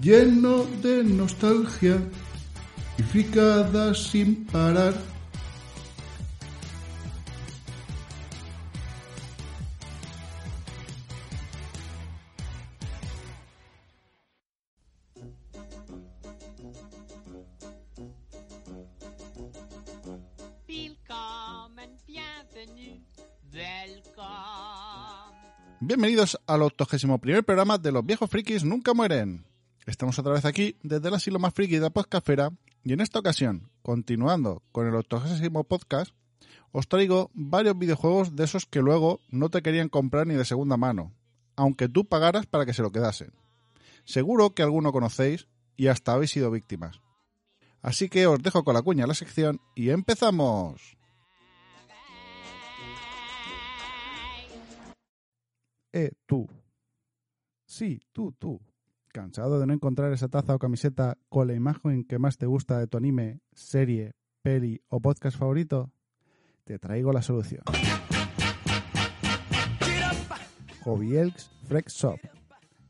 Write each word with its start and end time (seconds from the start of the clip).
lleno 0.00 0.64
de 0.82 1.04
nostalgia 1.04 1.98
y 2.98 3.02
fricadas 3.02 3.98
sin 4.10 4.44
parar. 4.46 4.94
Bienvenidos 25.80 26.40
al 26.46 26.62
81 26.62 27.18
primer 27.18 27.44
programa 27.44 27.76
de 27.76 27.92
Los 27.92 28.06
Viejos 28.06 28.30
Frikis 28.30 28.64
Nunca 28.64 28.94
Mueren. 28.94 29.53
Estamos 29.86 30.18
otra 30.18 30.32
vez 30.32 30.46
aquí 30.46 30.76
desde 30.82 31.08
el 31.08 31.14
asilo 31.14 31.38
más 31.38 31.52
friki 31.52 31.78
de 31.78 31.90
la 31.90 32.52
y 32.84 32.92
en 32.94 33.00
esta 33.00 33.18
ocasión, 33.18 33.70
continuando 33.82 34.62
con 34.72 34.86
el 34.86 34.94
80 34.94 35.62
podcast, 35.64 36.14
os 36.72 36.88
traigo 36.88 37.30
varios 37.34 37.78
videojuegos 37.78 38.34
de 38.34 38.44
esos 38.44 38.64
que 38.64 38.80
luego 38.80 39.20
no 39.28 39.50
te 39.50 39.60
querían 39.60 39.90
comprar 39.90 40.26
ni 40.26 40.34
de 40.34 40.46
segunda 40.46 40.78
mano, 40.78 41.12
aunque 41.54 41.88
tú 41.88 42.06
pagaras 42.06 42.46
para 42.46 42.64
que 42.64 42.72
se 42.72 42.82
lo 42.82 42.92
quedasen. 42.92 43.32
Seguro 44.04 44.54
que 44.54 44.62
alguno 44.62 44.90
conocéis 44.90 45.48
y 45.76 45.88
hasta 45.88 46.14
habéis 46.14 46.30
sido 46.30 46.50
víctimas. 46.50 47.00
Así 47.82 48.08
que 48.08 48.26
os 48.26 48.42
dejo 48.42 48.64
con 48.64 48.74
la 48.74 48.82
cuña 48.82 49.06
la 49.06 49.14
sección 49.14 49.60
y 49.74 49.90
empezamos. 49.90 50.96
Eh, 55.92 56.12
tú. 56.26 56.48
Sí, 57.66 58.00
tú, 58.12 58.32
tú. 58.32 58.60
¿Cansado 59.14 59.60
de 59.60 59.66
no 59.68 59.72
encontrar 59.72 60.12
esa 60.12 60.26
taza 60.26 60.56
o 60.56 60.58
camiseta 60.58 61.18
con 61.28 61.46
la 61.46 61.54
imagen 61.54 62.02
que 62.02 62.18
más 62.18 62.36
te 62.36 62.46
gusta 62.46 62.80
de 62.80 62.88
tu 62.88 62.98
anime, 62.98 63.38
serie, 63.52 64.10
peli 64.42 64.82
o 64.88 64.98
podcast 64.98 65.38
favorito? 65.38 65.92
Te 66.64 66.80
traigo 66.80 67.12
la 67.12 67.22
solución. 67.22 67.62
Hobby 70.82 71.16
Elks 71.16 71.48
Freak 71.62 71.90
Shop. 71.90 72.18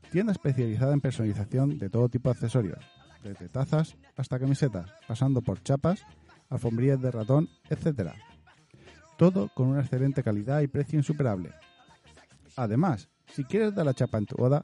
Tienda 0.09 0.31
especializada 0.31 0.95
en 0.95 1.01
personalización 1.01 1.77
de 1.77 1.91
todo 1.91 2.09
tipo 2.09 2.29
de 2.29 2.33
accesorios, 2.33 2.83
desde 3.21 3.47
tazas 3.47 3.95
hasta 4.17 4.39
camisetas, 4.39 4.89
pasando 5.07 5.43
por 5.43 5.61
chapas, 5.61 6.01
alfombrillas 6.49 7.03
de 7.03 7.11
ratón, 7.11 7.49
etc. 7.69 8.13
Todo 9.19 9.51
con 9.53 9.67
una 9.67 9.81
excelente 9.81 10.23
calidad 10.23 10.61
y 10.61 10.67
precio 10.67 10.97
insuperable. 10.97 11.51
Además, 12.55 13.09
si 13.27 13.43
quieres 13.43 13.75
dar 13.75 13.85
la 13.85 13.93
chapa 13.93 14.17
en 14.17 14.25
tu 14.25 14.37
boda, 14.37 14.63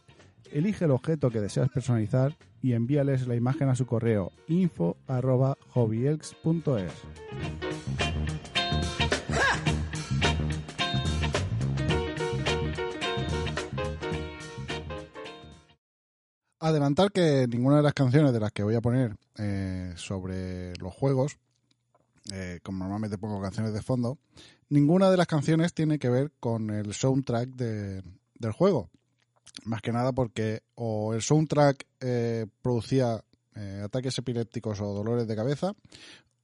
elige 0.51 0.85
el 0.85 0.91
objeto 0.91 1.29
que 1.29 1.41
deseas 1.41 1.69
personalizar 1.69 2.35
y 2.61 2.73
envíales 2.73 3.27
la 3.27 3.35
imagen 3.35 3.69
a 3.69 3.75
su 3.75 3.85
correo 3.85 4.31
info@hobbyelks.es. 4.47 6.91
Adelantar 16.59 17.11
que 17.11 17.47
ninguna 17.47 17.77
de 17.77 17.83
las 17.83 17.93
canciones 17.93 18.33
de 18.33 18.39
las 18.39 18.51
que 18.51 18.63
voy 18.63 18.75
a 18.75 18.81
poner 18.81 19.15
eh, 19.37 19.93
sobre 19.95 20.75
los 20.77 20.93
juegos, 20.93 21.37
eh, 22.31 22.59
como 22.61 22.79
normalmente 22.79 23.17
pongo 23.17 23.41
canciones 23.41 23.73
de 23.73 23.81
fondo, 23.81 24.19
ninguna 24.69 25.09
de 25.09 25.17
las 25.17 25.25
canciones 25.25 25.73
tiene 25.73 25.97
que 25.97 26.09
ver 26.09 26.31
con 26.39 26.69
el 26.69 26.93
soundtrack 26.93 27.49
de- 27.55 28.03
del 28.35 28.51
juego. 28.51 28.89
Más 29.65 29.81
que 29.81 29.91
nada 29.91 30.11
porque 30.11 30.63
o 30.75 31.13
el 31.13 31.21
soundtrack 31.21 31.85
eh, 31.99 32.47
producía 32.61 33.23
eh, 33.55 33.81
ataques 33.83 34.17
epilépticos 34.17 34.79
o 34.81 34.93
dolores 34.93 35.27
de 35.27 35.35
cabeza, 35.35 35.73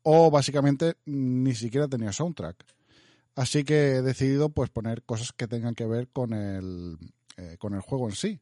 o 0.04 0.30
básicamente 0.30 0.96
ni 1.06 1.56
siquiera 1.56 1.88
tenía 1.88 2.12
soundtrack. 2.12 2.66
Así 3.36 3.64
que 3.64 3.98
he 3.98 4.02
decidido 4.02 4.50
pues 4.50 4.70
poner 4.70 5.04
cosas 5.04 5.32
que 5.32 5.48
tengan 5.48 5.76
que 5.76 5.86
ver 5.86 6.08
con 6.10 6.34
el, 6.34 6.98
eh, 7.38 7.58
con 7.60 7.74
el 7.74 7.82
juego 7.82 8.10
en 8.10 8.16
sí, 8.16 8.40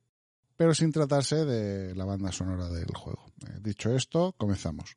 pero 0.56 0.74
sin 0.74 0.92
tratarse 0.92 1.46
de 1.46 1.94
la 1.96 2.06
banda 2.06 2.32
sonora 2.32 2.70
del 2.70 2.94
juego. 2.96 3.26
Dicho 3.62 3.94
esto, 3.94 4.34
comenzamos. 4.38 4.96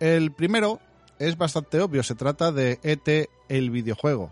El 0.00 0.30
primero 0.32 0.78
es 1.18 1.36
bastante 1.36 1.80
obvio, 1.80 2.02
se 2.02 2.14
trata 2.14 2.52
de 2.52 2.78
ET 2.82 3.28
el 3.48 3.70
videojuego. 3.70 4.30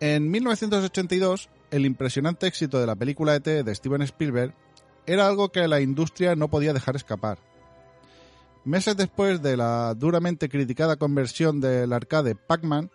En 0.00 0.30
1982, 0.30 1.50
el 1.70 1.84
impresionante 1.84 2.46
éxito 2.46 2.80
de 2.80 2.86
la 2.86 2.96
película 2.96 3.34
ET 3.34 3.44
de 3.44 3.74
Steven 3.74 4.02
Spielberg 4.02 4.54
era 5.06 5.26
algo 5.26 5.50
que 5.50 5.68
la 5.68 5.80
industria 5.80 6.34
no 6.34 6.48
podía 6.48 6.72
dejar 6.72 6.96
escapar. 6.96 7.38
Meses 8.64 8.96
después 8.96 9.42
de 9.42 9.56
la 9.56 9.94
duramente 9.94 10.48
criticada 10.48 10.96
conversión 10.96 11.60
del 11.60 11.92
arcade 11.92 12.34
Pac-Man, 12.34 12.90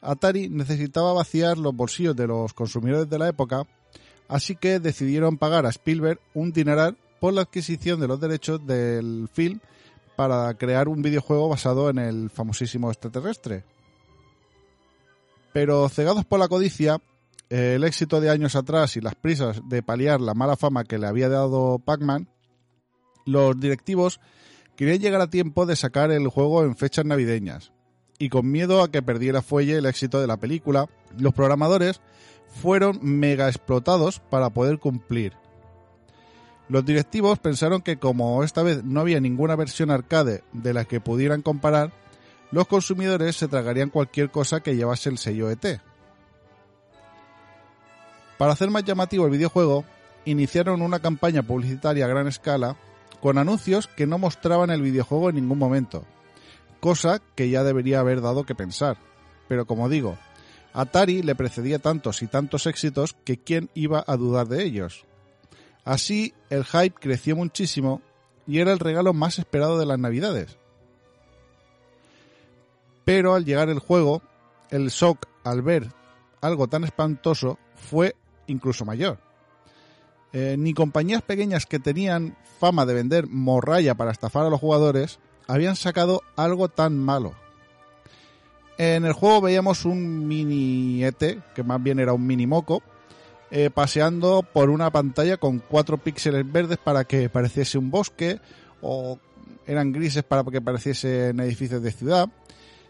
Atari 0.00 0.48
necesitaba 0.48 1.12
vaciar 1.12 1.58
los 1.58 1.74
bolsillos 1.74 2.16
de 2.16 2.26
los 2.26 2.52
consumidores 2.52 3.08
de 3.08 3.18
la 3.18 3.28
época, 3.28 3.66
así 4.28 4.56
que 4.56 4.80
decidieron 4.80 5.38
pagar 5.38 5.66
a 5.66 5.70
Spielberg 5.70 6.20
un 6.34 6.52
dineral 6.52 6.96
por 7.20 7.32
la 7.32 7.42
adquisición 7.42 8.00
de 8.00 8.08
los 8.08 8.20
derechos 8.20 8.66
del 8.66 9.28
film 9.32 9.60
para 10.28 10.54
crear 10.54 10.88
un 10.88 11.02
videojuego 11.02 11.48
basado 11.48 11.90
en 11.90 11.98
el 11.98 12.30
famosísimo 12.30 12.90
extraterrestre. 12.90 13.64
Pero 15.52 15.88
cegados 15.88 16.24
por 16.24 16.38
la 16.38 16.48
codicia, 16.48 17.00
eh, 17.50 17.74
el 17.74 17.84
éxito 17.84 18.20
de 18.20 18.30
años 18.30 18.56
atrás 18.56 18.96
y 18.96 19.00
las 19.00 19.14
prisas 19.14 19.60
de 19.68 19.82
paliar 19.82 20.20
la 20.20 20.34
mala 20.34 20.56
fama 20.56 20.84
que 20.84 20.98
le 20.98 21.06
había 21.06 21.28
dado 21.28 21.78
Pac-Man, 21.78 22.28
los 23.26 23.58
directivos 23.58 24.20
Querían 24.76 25.00
llegar 25.00 25.20
a 25.20 25.30
tiempo 25.30 25.66
de 25.66 25.76
sacar 25.76 26.10
el 26.10 26.28
juego 26.28 26.64
en 26.64 26.76
fechas 26.76 27.04
navideñas. 27.04 27.72
Y 28.18 28.30
con 28.30 28.50
miedo 28.50 28.82
a 28.82 28.90
que 28.90 29.02
perdiera 29.02 29.42
fuelle 29.42 29.76
el 29.76 29.86
éxito 29.86 30.20
de 30.20 30.26
la 30.26 30.38
película, 30.38 30.88
los 31.18 31.34
programadores 31.34 32.00
fueron 32.60 32.98
mega 33.02 33.48
explotados 33.48 34.20
para 34.20 34.50
poder 34.50 34.78
cumplir. 34.78 35.34
Los 36.72 36.86
directivos 36.86 37.38
pensaron 37.38 37.82
que 37.82 37.98
como 37.98 38.42
esta 38.42 38.62
vez 38.62 38.82
no 38.82 39.00
había 39.00 39.20
ninguna 39.20 39.56
versión 39.56 39.90
arcade 39.90 40.42
de 40.54 40.72
la 40.72 40.86
que 40.86 41.02
pudieran 41.02 41.42
comparar, 41.42 41.92
los 42.50 42.66
consumidores 42.66 43.36
se 43.36 43.46
tragarían 43.46 43.90
cualquier 43.90 44.30
cosa 44.30 44.62
que 44.62 44.74
llevase 44.74 45.10
el 45.10 45.18
sello 45.18 45.50
ET. 45.50 45.82
Para 48.38 48.54
hacer 48.54 48.70
más 48.70 48.84
llamativo 48.84 49.26
el 49.26 49.32
videojuego, 49.32 49.84
iniciaron 50.24 50.80
una 50.80 51.00
campaña 51.00 51.42
publicitaria 51.42 52.06
a 52.06 52.08
gran 52.08 52.26
escala 52.26 52.78
con 53.20 53.36
anuncios 53.36 53.86
que 53.86 54.06
no 54.06 54.16
mostraban 54.16 54.70
el 54.70 54.80
videojuego 54.80 55.28
en 55.28 55.34
ningún 55.36 55.58
momento, 55.58 56.06
cosa 56.80 57.20
que 57.34 57.50
ya 57.50 57.64
debería 57.64 58.00
haber 58.00 58.22
dado 58.22 58.44
que 58.44 58.54
pensar. 58.54 58.96
Pero 59.46 59.66
como 59.66 59.90
digo, 59.90 60.16
Atari 60.72 61.22
le 61.22 61.34
precedía 61.34 61.80
tantos 61.80 62.22
y 62.22 62.28
tantos 62.28 62.66
éxitos 62.66 63.14
que 63.26 63.36
quién 63.36 63.68
iba 63.74 64.02
a 64.06 64.16
dudar 64.16 64.48
de 64.48 64.64
ellos. 64.64 65.04
Así, 65.84 66.34
el 66.50 66.64
hype 66.64 66.94
creció 66.98 67.36
muchísimo 67.36 68.00
y 68.46 68.58
era 68.58 68.72
el 68.72 68.78
regalo 68.78 69.12
más 69.12 69.38
esperado 69.38 69.78
de 69.78 69.86
las 69.86 69.98
navidades. 69.98 70.56
Pero 73.04 73.34
al 73.34 73.44
llegar 73.44 73.68
el 73.68 73.78
juego, 73.78 74.22
el 74.70 74.88
shock 74.88 75.26
al 75.44 75.62
ver 75.62 75.88
algo 76.40 76.68
tan 76.68 76.84
espantoso 76.84 77.58
fue 77.74 78.16
incluso 78.46 78.84
mayor. 78.84 79.18
Eh, 80.32 80.56
ni 80.58 80.72
compañías 80.72 81.22
pequeñas 81.22 81.66
que 81.66 81.78
tenían 81.78 82.36
fama 82.58 82.86
de 82.86 82.94
vender 82.94 83.26
morralla 83.26 83.94
para 83.94 84.12
estafar 84.12 84.46
a 84.46 84.50
los 84.50 84.60
jugadores 84.60 85.18
habían 85.46 85.76
sacado 85.76 86.22
algo 86.36 86.68
tan 86.68 86.98
malo. 86.98 87.34
En 88.78 89.04
el 89.04 89.12
juego 89.12 89.42
veíamos 89.42 89.84
un 89.84 90.26
mini 90.26 91.04
ET, 91.04 91.42
que 91.54 91.62
más 91.62 91.82
bien 91.82 91.98
era 91.98 92.14
un 92.14 92.26
mini 92.26 92.46
moco, 92.46 92.82
eh, 93.54 93.68
paseando 93.68 94.42
por 94.42 94.70
una 94.70 94.90
pantalla 94.90 95.36
con 95.36 95.58
cuatro 95.58 95.98
píxeles 95.98 96.50
verdes 96.50 96.78
para 96.78 97.04
que 97.04 97.28
pareciese 97.28 97.76
un 97.76 97.90
bosque, 97.90 98.40
o 98.80 99.18
eran 99.66 99.92
grises 99.92 100.22
para 100.22 100.42
que 100.42 100.62
pareciesen 100.62 101.38
edificios 101.38 101.82
de 101.82 101.92
ciudad, 101.92 102.30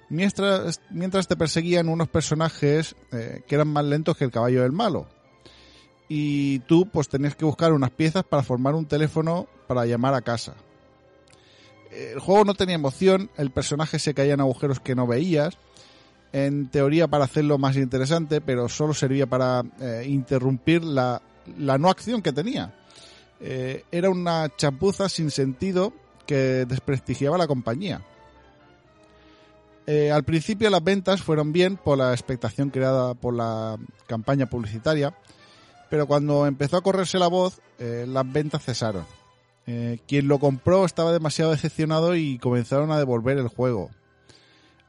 mientras, 0.08 0.80
mientras 0.88 1.26
te 1.26 1.36
perseguían 1.36 1.88
unos 1.88 2.06
personajes 2.06 2.94
eh, 3.10 3.42
que 3.48 3.56
eran 3.56 3.68
más 3.68 3.84
lentos 3.84 4.16
que 4.16 4.24
el 4.24 4.30
caballo 4.30 4.62
del 4.62 4.70
malo. 4.70 5.08
Y 6.08 6.60
tú 6.60 6.88
pues 6.88 7.08
tenías 7.08 7.34
que 7.34 7.44
buscar 7.44 7.72
unas 7.72 7.90
piezas 7.90 8.22
para 8.22 8.44
formar 8.44 8.76
un 8.76 8.86
teléfono 8.86 9.48
para 9.66 9.84
llamar 9.84 10.14
a 10.14 10.22
casa. 10.22 10.54
El 11.90 12.20
juego 12.20 12.44
no 12.44 12.54
tenía 12.54 12.76
emoción, 12.76 13.30
el 13.36 13.50
personaje 13.50 13.98
se 13.98 14.14
caía 14.14 14.34
en 14.34 14.40
agujeros 14.40 14.78
que 14.78 14.94
no 14.94 15.08
veías, 15.08 15.58
en 16.32 16.68
teoría 16.68 17.08
para 17.08 17.24
hacerlo 17.24 17.58
más 17.58 17.76
interesante, 17.76 18.40
pero 18.40 18.68
solo 18.68 18.94
servía 18.94 19.26
para 19.26 19.62
eh, 19.80 20.06
interrumpir 20.08 20.82
la, 20.82 21.20
la, 21.58 21.78
no 21.78 21.90
acción 21.90 22.22
que 22.22 22.32
tenía. 22.32 22.74
Eh, 23.40 23.84
era 23.92 24.08
una 24.08 24.48
chapuza 24.56 25.08
sin 25.08 25.30
sentido 25.30 25.92
que 26.26 26.64
desprestigiaba 26.66 27.36
la 27.36 27.46
compañía. 27.46 28.00
Eh, 29.86 30.10
al 30.10 30.22
principio 30.22 30.70
las 30.70 30.82
ventas 30.82 31.22
fueron 31.22 31.52
bien 31.52 31.76
por 31.76 31.98
la 31.98 32.12
expectación 32.12 32.70
creada 32.70 33.14
por 33.14 33.34
la 33.34 33.76
campaña 34.06 34.46
publicitaria, 34.46 35.14
pero 35.90 36.06
cuando 36.06 36.46
empezó 36.46 36.78
a 36.78 36.82
correrse 36.82 37.18
la 37.18 37.26
voz, 37.26 37.60
las 37.78 38.32
ventas 38.32 38.64
cesaron. 38.64 39.04
quien 40.06 40.28
lo 40.28 40.38
compró 40.38 40.84
estaba 40.84 41.12
demasiado 41.12 41.50
decepcionado 41.50 42.14
y 42.14 42.38
comenzaron 42.38 42.92
a 42.92 42.98
devolver 42.98 43.36
el 43.38 43.48
juego. 43.48 43.90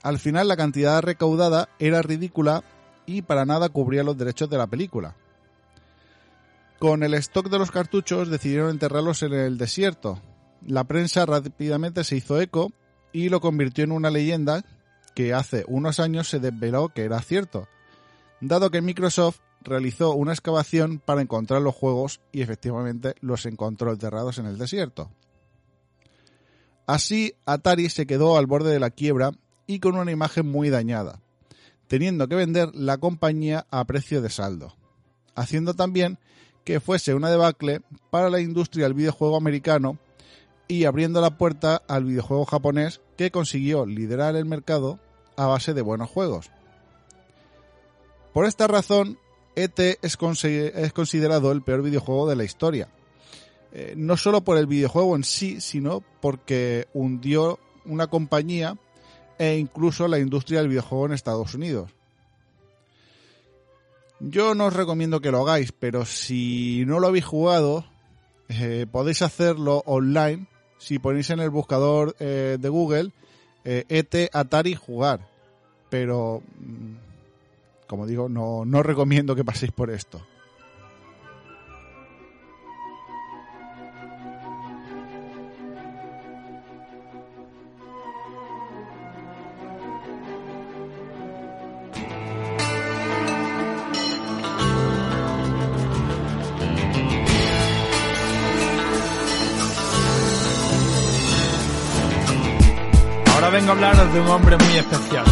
Al 0.04 0.20
final 0.20 0.50
la 0.50 0.58
cantidad 0.58 1.02
recaudada 1.02 1.70
era 1.80 2.02
ridícula 2.02 2.64
y 3.06 3.22
para 3.22 3.46
nada 3.46 3.70
cubría 3.70 4.04
los 4.04 4.18
derechos 4.18 4.50
de 4.50 4.58
la 4.58 4.68
película. 4.68 5.16
Con 6.78 7.04
el 7.04 7.14
stock 7.14 7.50
de 7.50 7.58
los 7.58 7.72
cartuchos 7.72 8.30
decidieron 8.30 8.70
enterrarlos 8.70 9.24
en 9.24 9.34
el 9.34 9.58
desierto. 9.58 10.22
La 10.66 10.84
prensa 10.84 11.26
rápidamente 11.26 12.04
se 12.04 12.18
hizo 12.18 12.40
eco 12.42 12.74
y 13.14 13.30
lo 13.30 13.40
convirtió 13.40 13.86
en 13.86 13.94
una 13.94 14.10
leyenda 14.10 14.66
que 15.16 15.34
hace 15.34 15.64
unos 15.68 16.02
años 16.02 16.28
se 16.28 16.40
desveló 16.40 16.90
que 16.90 17.04
era 17.04 17.22
cierto, 17.22 17.70
dado 18.42 18.72
que 18.72 18.82
Microsoft 18.82 19.40
realizó 19.62 20.14
una 20.14 20.34
excavación 20.34 21.00
para 21.00 21.22
encontrar 21.22 21.62
los 21.62 21.76
juegos 21.76 22.20
y 22.34 22.42
efectivamente 22.42 23.16
los 23.22 23.46
encontró 23.46 23.92
enterrados 23.92 24.38
en 24.40 24.48
el 24.48 24.58
desierto. 24.58 25.10
Así, 26.86 27.36
Atari 27.46 27.90
se 27.90 28.06
quedó 28.06 28.38
al 28.38 28.48
borde 28.48 28.72
de 28.72 28.80
la 28.80 28.90
quiebra 28.90 29.32
y 29.68 29.80
con 29.80 29.96
una 29.96 30.12
imagen 30.12 30.48
muy 30.50 30.70
dañada, 30.70 31.20
teniendo 31.88 32.28
que 32.28 32.36
vender 32.36 32.74
la 32.76 32.98
compañía 32.98 33.66
a 33.72 33.86
precio 33.86 34.22
de 34.22 34.30
saldo, 34.30 34.76
haciendo 35.36 35.74
también 35.74 36.18
que 36.64 36.80
fuese 36.80 37.14
una 37.14 37.30
debacle 37.30 37.82
para 38.10 38.30
la 38.30 38.40
industria 38.40 38.86
del 38.86 38.94
videojuego 38.94 39.36
americano 39.36 39.98
y 40.68 40.86
abriendo 40.86 41.22
la 41.22 41.38
puerta 41.38 41.82
al 41.88 42.06
videojuego 42.06 42.46
japonés 42.46 43.02
que 43.18 43.32
consiguió 43.32 43.86
liderar 43.86 44.36
el 44.36 44.46
mercado 44.46 45.00
a 45.36 45.48
base 45.48 45.74
de 45.74 45.82
buenos 45.82 46.10
juegos. 46.10 46.52
Por 48.34 48.46
esta 48.46 48.68
razón, 48.68 49.20
ET 49.56 49.80
es, 50.02 50.18
considerado 50.18 51.52
el 51.52 51.62
peor 51.62 51.84
videojuego 51.84 52.28
de 52.28 52.36
la 52.36 52.44
historia. 52.44 52.90
Eh, 53.72 53.94
no 53.96 54.18
solo 54.18 54.42
por 54.42 54.58
el 54.58 54.68
videojuego 54.68 55.16
en 55.16 55.24
sí, 55.24 55.62
sino 55.62 56.04
porque 56.22 56.88
hundió 56.94 57.60
una 57.86 58.08
compañía 58.08 58.78
e 59.38 59.58
incluso 59.58 60.08
la 60.08 60.20
industria 60.20 60.60
del 60.60 60.70
videojuego 60.70 61.08
en 61.08 61.14
Estados 61.14 61.54
Unidos. 61.54 61.92
Yo 64.20 64.56
no 64.56 64.68
os 64.68 64.74
recomiendo 64.74 65.20
que 65.20 65.32
lo 65.32 65.42
hagáis, 65.42 65.72
pero 65.72 66.06
si 66.06 66.84
no 66.86 67.00
lo 67.00 67.08
habéis 67.08 67.26
jugado, 67.26 67.86
eh, 68.48 68.86
podéis 68.90 69.22
hacerlo 69.22 69.84
online 69.86 70.48
si 70.78 71.00
ponéis 71.00 71.30
en 71.30 71.40
el 71.40 71.50
buscador 71.50 72.16
eh, 72.20 72.58
de 72.60 72.70
Google 72.70 73.12
ET 73.66 74.16
e 74.16 74.30
Atari 74.34 74.76
jugar. 74.76 75.28
Pero, 75.90 76.42
mm, 76.60 77.88
como 77.88 78.06
digo, 78.06 78.28
no, 78.28 78.66
no 78.66 78.84
recomiendo 78.84 79.36
que 79.36 79.46
paséis 79.46 79.72
por 79.72 79.90
esto. 79.90 80.22
De 104.14 104.20
un 104.22 104.28
hombre 104.28 104.56
muy 104.58 104.78
especial. 104.78 105.26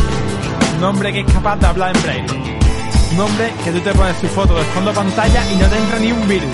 Un 0.78 0.84
hombre 0.84 1.14
que 1.14 1.20
es 1.20 1.32
capaz 1.32 1.56
de 1.58 1.68
hablar 1.68 1.96
en 1.96 2.02
braille. 2.02 2.60
Un 3.14 3.20
hombre 3.20 3.54
que 3.64 3.72
tú 3.72 3.80
te 3.80 3.94
pones 3.94 4.18
su 4.18 4.28
foto 4.28 4.56
de 4.56 4.64
fondo 4.64 4.92
pantalla 4.92 5.52
y 5.52 5.56
no 5.56 5.68
te 5.68 5.78
entra 5.78 6.00
ni 6.00 6.12
un 6.12 6.28
virus. 6.28 6.50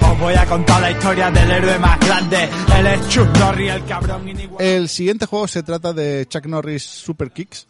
Os 0.00 0.18
voy 0.18 0.34
a 0.34 0.46
contar 0.46 0.80
la 0.80 0.90
historia 0.90 1.30
del 1.30 1.50
héroe 1.50 1.78
más 1.78 2.00
grande. 2.00 2.44
Es 2.44 3.08
Chuck 3.08 3.36
Norris, 3.38 3.70
el 3.70 3.84
cabrón 3.84 4.28
inigual. 4.28 4.64
El 4.64 4.88
siguiente 4.88 5.26
juego 5.26 5.46
se 5.46 5.62
trata 5.62 5.92
de 5.92 6.26
Chuck 6.26 6.46
Norris 6.46 6.84
Super 6.84 7.30
Kicks. 7.32 7.66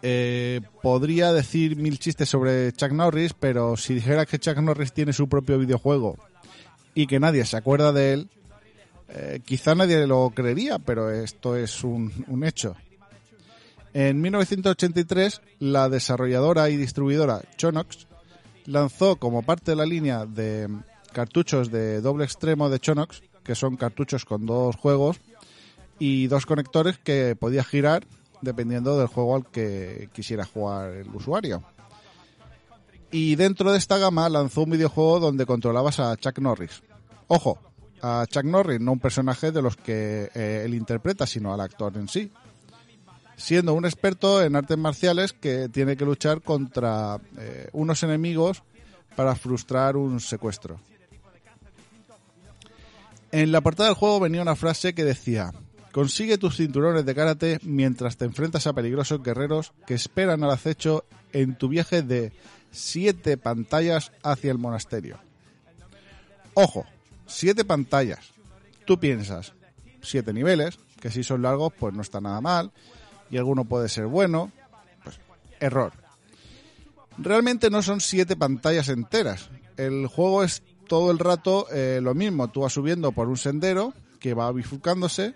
Eh, 0.00 0.60
podría 0.80 1.32
decir 1.32 1.74
mil 1.74 1.98
chistes 1.98 2.28
sobre 2.28 2.72
Chuck 2.72 2.92
Norris, 2.92 3.34
pero 3.34 3.76
si 3.76 3.94
dijera 3.94 4.24
que 4.24 4.38
Chuck 4.38 4.58
Norris 4.58 4.92
tiene 4.92 5.12
su 5.12 5.28
propio 5.28 5.58
videojuego 5.58 6.16
y 6.94 7.08
que 7.08 7.18
nadie 7.18 7.44
se 7.44 7.56
acuerda 7.56 7.92
de 7.92 8.12
él, 8.12 8.30
eh, 9.08 9.40
quizá 9.44 9.74
nadie 9.74 10.06
lo 10.06 10.30
creería, 10.30 10.78
pero 10.78 11.10
esto 11.10 11.56
es 11.56 11.82
un, 11.84 12.12
un 12.28 12.44
hecho. 12.44 12.76
En 13.94 14.20
1983, 14.20 15.40
la 15.60 15.88
desarrolladora 15.88 16.68
y 16.68 16.76
distribuidora 16.76 17.42
Chonox 17.56 18.06
lanzó 18.66 19.16
como 19.16 19.42
parte 19.42 19.72
de 19.72 19.76
la 19.76 19.86
línea 19.86 20.26
de 20.26 20.68
cartuchos 21.12 21.70
de 21.70 22.00
doble 22.00 22.24
extremo 22.24 22.68
de 22.68 22.80
Chonox, 22.80 23.22
que 23.42 23.54
son 23.54 23.76
cartuchos 23.76 24.24
con 24.24 24.44
dos 24.44 24.76
juegos 24.76 25.20
y 25.98 26.26
dos 26.26 26.44
conectores 26.44 26.98
que 26.98 27.34
podía 27.34 27.64
girar 27.64 28.06
dependiendo 28.40 28.98
del 28.98 29.08
juego 29.08 29.36
al 29.36 29.46
que 29.46 30.10
quisiera 30.12 30.44
jugar 30.44 30.90
el 30.90 31.08
usuario. 31.08 31.62
Y 33.10 33.36
dentro 33.36 33.72
de 33.72 33.78
esta 33.78 33.96
gama 33.98 34.28
lanzó 34.28 34.62
un 34.62 34.70
videojuego 34.70 35.18
donde 35.18 35.46
controlabas 35.46 35.98
a 35.98 36.16
Chuck 36.16 36.38
Norris. 36.38 36.82
Ojo, 37.26 37.58
a 38.02 38.26
Chuck 38.28 38.44
Norris, 38.44 38.80
no 38.80 38.92
un 38.92 38.98
personaje 38.98 39.52
de 39.52 39.62
los 39.62 39.76
que 39.76 40.30
eh, 40.34 40.62
él 40.64 40.74
interpreta, 40.74 41.26
sino 41.26 41.52
al 41.52 41.60
actor 41.60 41.96
en 41.96 42.08
sí. 42.08 42.30
Siendo 43.36 43.74
un 43.74 43.84
experto 43.84 44.42
en 44.42 44.56
artes 44.56 44.76
marciales 44.76 45.32
que 45.32 45.68
tiene 45.68 45.96
que 45.96 46.04
luchar 46.04 46.42
contra 46.42 47.20
eh, 47.38 47.68
unos 47.72 48.02
enemigos 48.02 48.62
para 49.14 49.34
frustrar 49.34 49.96
un 49.96 50.20
secuestro. 50.20 50.80
En 53.30 53.52
la 53.52 53.60
portada 53.60 53.90
del 53.90 53.96
juego 53.96 54.20
venía 54.20 54.42
una 54.42 54.56
frase 54.56 54.94
que 54.94 55.04
decía, 55.04 55.52
consigue 55.92 56.38
tus 56.38 56.56
cinturones 56.56 57.04
de 57.04 57.14
karate 57.14 57.58
mientras 57.62 58.16
te 58.16 58.24
enfrentas 58.24 58.66
a 58.66 58.72
peligrosos 58.72 59.22
guerreros 59.22 59.72
que 59.86 59.94
esperan 59.94 60.42
al 60.42 60.50
acecho 60.50 61.04
en 61.32 61.56
tu 61.56 61.68
viaje 61.68 62.02
de 62.02 62.32
siete 62.70 63.36
pantallas 63.36 64.12
hacia 64.22 64.50
el 64.50 64.58
monasterio. 64.58 65.18
Ojo, 66.54 66.86
siete 67.28 67.64
pantallas. 67.64 68.32
Tú 68.84 68.98
piensas, 68.98 69.52
siete 70.02 70.32
niveles, 70.32 70.78
que 71.00 71.10
si 71.10 71.22
son 71.22 71.42
largos 71.42 71.72
pues 71.78 71.94
no 71.94 72.02
está 72.02 72.20
nada 72.20 72.40
mal, 72.40 72.72
y 73.30 73.36
alguno 73.36 73.64
puede 73.64 73.88
ser 73.88 74.06
bueno, 74.06 74.50
pues 75.04 75.20
error. 75.60 75.92
Realmente 77.18 77.70
no 77.70 77.82
son 77.82 78.00
siete 78.00 78.36
pantallas 78.36 78.88
enteras. 78.88 79.50
El 79.76 80.06
juego 80.06 80.42
es 80.42 80.62
todo 80.88 81.10
el 81.10 81.18
rato 81.18 81.66
eh, 81.70 82.00
lo 82.02 82.14
mismo. 82.14 82.48
Tú 82.48 82.62
vas 82.62 82.72
subiendo 82.72 83.12
por 83.12 83.28
un 83.28 83.36
sendero 83.36 83.92
que 84.20 84.34
va 84.34 84.50
bifurcándose, 84.52 85.34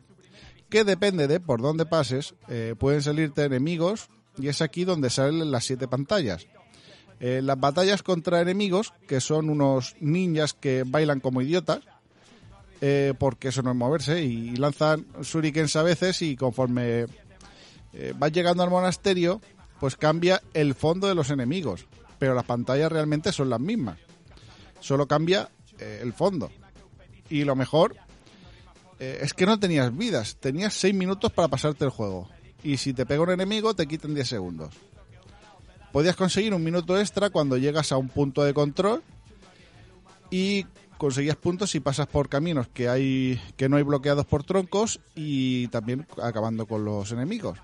que 0.68 0.84
depende 0.84 1.28
de 1.28 1.38
por 1.38 1.60
dónde 1.60 1.84
pases, 1.84 2.34
eh, 2.48 2.74
pueden 2.78 3.02
salirte 3.02 3.44
enemigos 3.44 4.08
y 4.38 4.48
es 4.48 4.62
aquí 4.62 4.84
donde 4.84 5.10
salen 5.10 5.50
las 5.50 5.64
siete 5.64 5.86
pantallas. 5.86 6.46
Eh, 7.22 7.40
las 7.42 7.58
batallas 7.58 8.02
contra 8.02 8.42
enemigos, 8.42 8.92
que 9.08 9.20
son 9.20 9.48
unos 9.48 9.96
ninjas 10.00 10.52
que 10.52 10.82
bailan 10.84 11.20
como 11.20 11.40
idiotas, 11.40 11.80
eh, 12.82 13.14
porque 13.18 13.48
eso 13.48 13.62
no 13.62 13.70
es 13.70 13.76
moverse, 13.76 14.22
y 14.22 14.56
lanzan 14.56 15.06
shurikens 15.22 15.76
a 15.76 15.82
veces 15.82 16.20
y 16.20 16.36
conforme 16.36 17.06
eh, 17.92 18.12
vas 18.18 18.32
llegando 18.32 18.62
al 18.62 18.70
monasterio, 18.70 19.40
pues 19.78 19.96
cambia 19.96 20.42
el 20.54 20.74
fondo 20.74 21.08
de 21.08 21.14
los 21.14 21.30
enemigos, 21.30 21.86
pero 22.18 22.34
las 22.34 22.44
pantallas 22.44 22.90
realmente 22.90 23.32
son 23.32 23.50
las 23.50 23.60
mismas. 23.60 23.98
Solo 24.80 25.06
cambia 25.06 25.50
eh, 25.78 26.00
el 26.02 26.12
fondo. 26.12 26.50
Y 27.28 27.44
lo 27.44 27.56
mejor 27.56 27.96
eh, 28.98 29.18
es 29.22 29.34
que 29.34 29.46
no 29.46 29.58
tenías 29.58 29.96
vidas, 29.96 30.36
tenías 30.36 30.74
6 30.74 30.94
minutos 30.94 31.32
para 31.32 31.48
pasarte 31.48 31.84
el 31.84 31.90
juego. 31.90 32.28
Y 32.62 32.76
si 32.76 32.92
te 32.92 33.06
pega 33.06 33.22
un 33.22 33.30
enemigo, 33.30 33.74
te 33.74 33.86
quitan 33.86 34.14
10 34.14 34.28
segundos. 34.28 34.74
Podías 35.92 36.16
conseguir 36.16 36.54
un 36.54 36.64
minuto 36.64 36.98
extra 36.98 37.28
cuando 37.28 37.58
llegas 37.58 37.92
a 37.92 37.98
un 37.98 38.08
punto 38.08 38.42
de 38.42 38.54
control 38.54 39.02
y 40.30 40.64
conseguías 40.96 41.36
puntos 41.36 41.70
si 41.70 41.80
pasas 41.80 42.06
por 42.06 42.30
caminos 42.30 42.66
que 42.68 42.88
hay 42.88 43.38
que 43.56 43.68
no 43.68 43.76
hay 43.76 43.82
bloqueados 43.82 44.24
por 44.24 44.42
troncos 44.42 45.00
y 45.14 45.68
también 45.68 46.06
acabando 46.22 46.66
con 46.66 46.86
los 46.86 47.12
enemigos. 47.12 47.58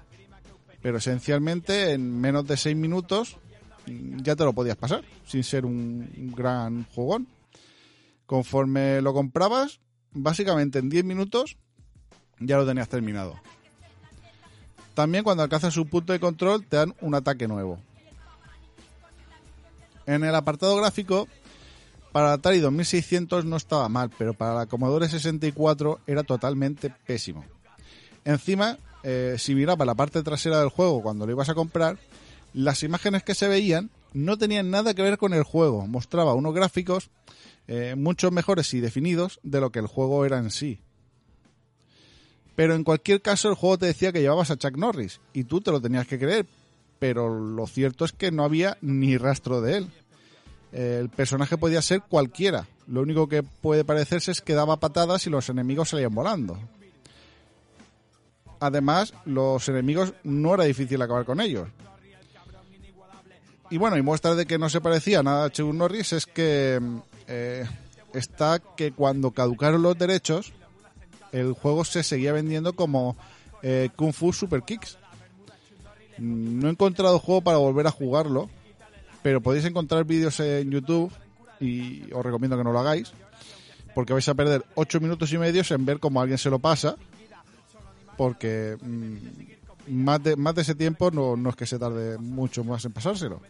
Pero 0.82 0.98
esencialmente 0.98 1.92
en 1.92 2.20
menos 2.20 2.46
de 2.46 2.58
6 2.58 2.76
minutos 2.76 3.38
mm, 3.86 4.18
ya 4.22 4.36
te 4.36 4.44
lo 4.44 4.52
podías 4.52 4.76
pasar 4.76 5.04
sin 5.26 5.42
ser 5.42 5.64
un 5.64 6.32
gran 6.36 6.84
jugón. 6.94 7.28
Conforme 8.26 9.00
lo 9.00 9.14
comprabas, 9.14 9.80
básicamente 10.12 10.80
en 10.80 10.90
10 10.90 11.04
minutos 11.04 11.56
ya 12.40 12.58
lo 12.58 12.66
tenías 12.66 12.90
terminado. 12.90 13.40
También 14.92 15.24
cuando 15.24 15.42
alcanzas 15.42 15.76
un 15.78 15.88
punto 15.88 16.12
de 16.12 16.20
control 16.20 16.66
te 16.66 16.76
dan 16.76 16.94
un 17.00 17.14
ataque 17.14 17.48
nuevo. 17.48 17.78
En 20.08 20.24
el 20.24 20.34
apartado 20.34 20.74
gráfico, 20.74 21.28
para 22.12 22.32
Atari 22.32 22.60
2600 22.60 23.44
no 23.44 23.58
estaba 23.58 23.90
mal, 23.90 24.10
pero 24.16 24.32
para 24.32 24.54
la 24.54 24.64
Commodore 24.64 25.06
64 25.06 26.00
era 26.06 26.22
totalmente 26.22 26.88
pésimo. 27.06 27.44
Encima, 28.24 28.78
eh, 29.02 29.36
si 29.38 29.54
miraba 29.54 29.84
la 29.84 29.94
parte 29.94 30.22
trasera 30.22 30.60
del 30.60 30.70
juego 30.70 31.02
cuando 31.02 31.26
lo 31.26 31.32
ibas 31.32 31.50
a 31.50 31.54
comprar, 31.54 31.98
las 32.54 32.82
imágenes 32.82 33.22
que 33.22 33.34
se 33.34 33.48
veían 33.48 33.90
no 34.14 34.38
tenían 34.38 34.70
nada 34.70 34.94
que 34.94 35.02
ver 35.02 35.18
con 35.18 35.34
el 35.34 35.42
juego. 35.42 35.86
Mostraba 35.86 36.32
unos 36.32 36.54
gráficos 36.54 37.10
eh, 37.66 37.94
mucho 37.94 38.30
mejores 38.30 38.72
y 38.72 38.80
definidos 38.80 39.40
de 39.42 39.60
lo 39.60 39.70
que 39.70 39.80
el 39.80 39.88
juego 39.88 40.24
era 40.24 40.38
en 40.38 40.50
sí. 40.50 40.80
Pero 42.56 42.74
en 42.74 42.82
cualquier 42.82 43.20
caso 43.20 43.50
el 43.50 43.56
juego 43.56 43.76
te 43.76 43.84
decía 43.84 44.10
que 44.10 44.22
llevabas 44.22 44.50
a 44.50 44.56
Chuck 44.56 44.74
Norris 44.78 45.20
y 45.34 45.44
tú 45.44 45.60
te 45.60 45.70
lo 45.70 45.82
tenías 45.82 46.06
que 46.06 46.18
creer. 46.18 46.46
Pero 46.98 47.38
lo 47.38 47.66
cierto 47.66 48.04
es 48.04 48.12
que 48.12 48.30
no 48.30 48.44
había 48.44 48.76
ni 48.80 49.16
rastro 49.16 49.60
de 49.60 49.78
él. 49.78 49.90
El 50.72 51.08
personaje 51.08 51.56
podía 51.56 51.80
ser 51.80 52.02
cualquiera. 52.02 52.66
Lo 52.86 53.00
único 53.00 53.28
que 53.28 53.42
puede 53.42 53.84
parecerse 53.84 54.30
es 54.30 54.40
que 54.40 54.54
daba 54.54 54.78
patadas 54.78 55.26
y 55.26 55.30
los 55.30 55.48
enemigos 55.48 55.90
salían 55.90 56.14
volando. 56.14 56.58
Además, 58.60 59.14
los 59.24 59.68
enemigos 59.68 60.14
no 60.24 60.54
era 60.54 60.64
difícil 60.64 61.00
acabar 61.00 61.24
con 61.24 61.40
ellos. 61.40 61.68
Y 63.70 63.76
bueno, 63.76 63.96
y 63.96 64.02
muestra 64.02 64.34
de 64.34 64.46
que 64.46 64.58
no 64.58 64.68
se 64.70 64.80
parecía 64.80 65.22
nada 65.22 65.44
a 65.44 65.50
Chuck 65.50 65.72
Norris 65.74 66.14
es 66.14 66.26
que 66.26 66.80
eh, 67.26 67.66
está 68.14 68.58
que 68.58 68.92
cuando 68.92 69.30
caducaron 69.30 69.82
los 69.82 69.96
derechos, 69.98 70.52
el 71.32 71.52
juego 71.52 71.84
se 71.84 72.02
seguía 72.02 72.32
vendiendo 72.32 72.72
como 72.72 73.16
eh, 73.62 73.90
Kung 73.94 74.12
Fu 74.12 74.32
Super 74.32 74.62
Kicks. 74.62 74.98
No 76.18 76.68
he 76.68 76.70
encontrado 76.70 77.18
juego 77.18 77.42
para 77.42 77.58
volver 77.58 77.86
a 77.86 77.90
jugarlo, 77.90 78.48
pero 79.22 79.40
podéis 79.40 79.64
encontrar 79.64 80.04
vídeos 80.04 80.38
en 80.40 80.70
YouTube 80.70 81.12
y 81.60 82.12
os 82.12 82.24
recomiendo 82.24 82.56
que 82.56 82.64
no 82.64 82.72
lo 82.72 82.78
hagáis, 82.78 83.12
porque 83.94 84.12
vais 84.12 84.28
a 84.28 84.34
perder 84.34 84.64
8 84.74 85.00
minutos 85.00 85.32
y 85.32 85.38
medio 85.38 85.62
en 85.68 85.84
ver 85.84 85.98
cómo 85.98 86.20
alguien 86.20 86.38
se 86.38 86.50
lo 86.50 86.58
pasa, 86.58 86.96
porque 88.16 88.76
mm, 88.80 89.94
más, 89.94 90.22
de, 90.22 90.36
más 90.36 90.54
de 90.54 90.62
ese 90.62 90.74
tiempo 90.74 91.10
no, 91.10 91.36
no 91.36 91.50
es 91.50 91.56
que 91.56 91.66
se 91.66 91.78
tarde 91.78 92.18
mucho 92.18 92.64
más 92.64 92.84
en 92.84 92.92
pasárselo. 92.92 93.40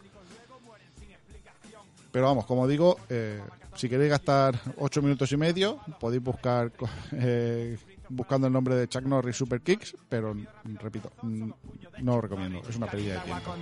Pero 2.11 2.25
vamos, 2.25 2.45
como 2.45 2.67
digo, 2.67 2.97
eh, 3.09 3.39
si 3.75 3.87
queréis 3.87 4.09
gastar 4.09 4.59
8 4.77 5.01
minutos 5.01 5.31
y 5.31 5.37
medio, 5.37 5.79
podéis 5.99 6.23
buscar 6.23 6.71
eh, 7.13 7.77
buscando 8.09 8.47
el 8.47 8.53
nombre 8.53 8.75
de 8.75 8.87
Chuck 8.87 9.03
Norris 9.03 9.37
Super 9.37 9.61
Kicks, 9.61 9.95
pero 10.07 10.35
repito, 10.63 11.11
no 11.23 11.55
lo 12.01 12.21
recomiendo, 12.21 12.61
es 12.67 12.75
una 12.75 12.87
pérdida 12.87 13.15
de 13.15 13.21
tiempo. 13.21 13.55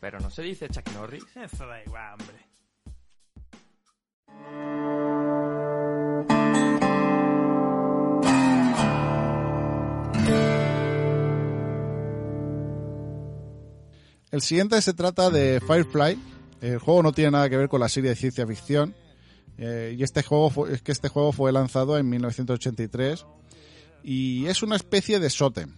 Pero 0.00 0.20
no 0.20 0.30
se 0.30 0.42
dice 0.42 0.68
Chuck 0.68 0.88
Norris. 0.94 1.24
Eso 1.36 1.66
da 1.66 1.82
igual, 1.82 2.14
hombre. 2.20 2.46
El 14.30 14.42
siguiente 14.42 14.82
se 14.82 14.92
trata 14.92 15.30
de 15.30 15.60
Firefly. 15.60 16.18
El 16.60 16.78
juego 16.78 17.02
no 17.02 17.12
tiene 17.12 17.30
nada 17.30 17.48
que 17.48 17.56
ver 17.56 17.68
con 17.68 17.80
la 17.80 17.88
serie 17.88 18.10
de 18.10 18.16
ciencia 18.16 18.46
ficción. 18.46 18.94
Eh, 19.58 19.94
y 19.98 20.02
este 20.02 20.22
juego 20.22 20.50
fue, 20.50 20.74
es 20.74 20.82
que 20.82 20.92
este 20.92 21.08
juego 21.08 21.32
fue 21.32 21.52
lanzado 21.52 21.96
en 21.96 22.08
1983 22.08 23.24
y 24.02 24.46
es 24.46 24.62
una 24.62 24.76
especie 24.76 25.18
de 25.18 25.30
SOTEM. 25.30 25.74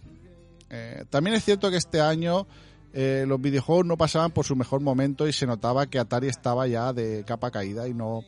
Eh, 0.69 1.05
también 1.09 1.35
es 1.35 1.45
cierto 1.45 1.71
que 1.71 1.77
este 1.77 2.01
año 2.01 2.45
eh, 2.93 3.25
los 3.27 3.39
videojuegos 3.41 3.85
no 3.85 3.97
pasaban 3.97 4.31
por 4.31 4.45
su 4.45 4.55
mejor 4.55 4.81
momento 4.81 5.27
y 5.27 5.33
se 5.33 5.47
notaba 5.47 5.87
que 5.87 5.99
Atari 5.99 6.27
estaba 6.27 6.67
ya 6.67 6.91
de 6.93 7.23
capa 7.25 7.51
caída 7.51 7.87
y 7.87 7.93
no, 7.93 8.23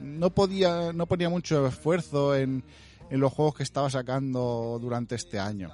no 0.00 0.30
podía 0.30 0.92
no 0.92 1.06
ponía 1.06 1.30
mucho 1.30 1.66
esfuerzo 1.66 2.36
en, 2.36 2.62
en 3.10 3.20
los 3.20 3.32
juegos 3.32 3.54
que 3.54 3.62
estaba 3.62 3.88
sacando 3.90 4.78
durante 4.80 5.14
este 5.14 5.38
año. 5.38 5.70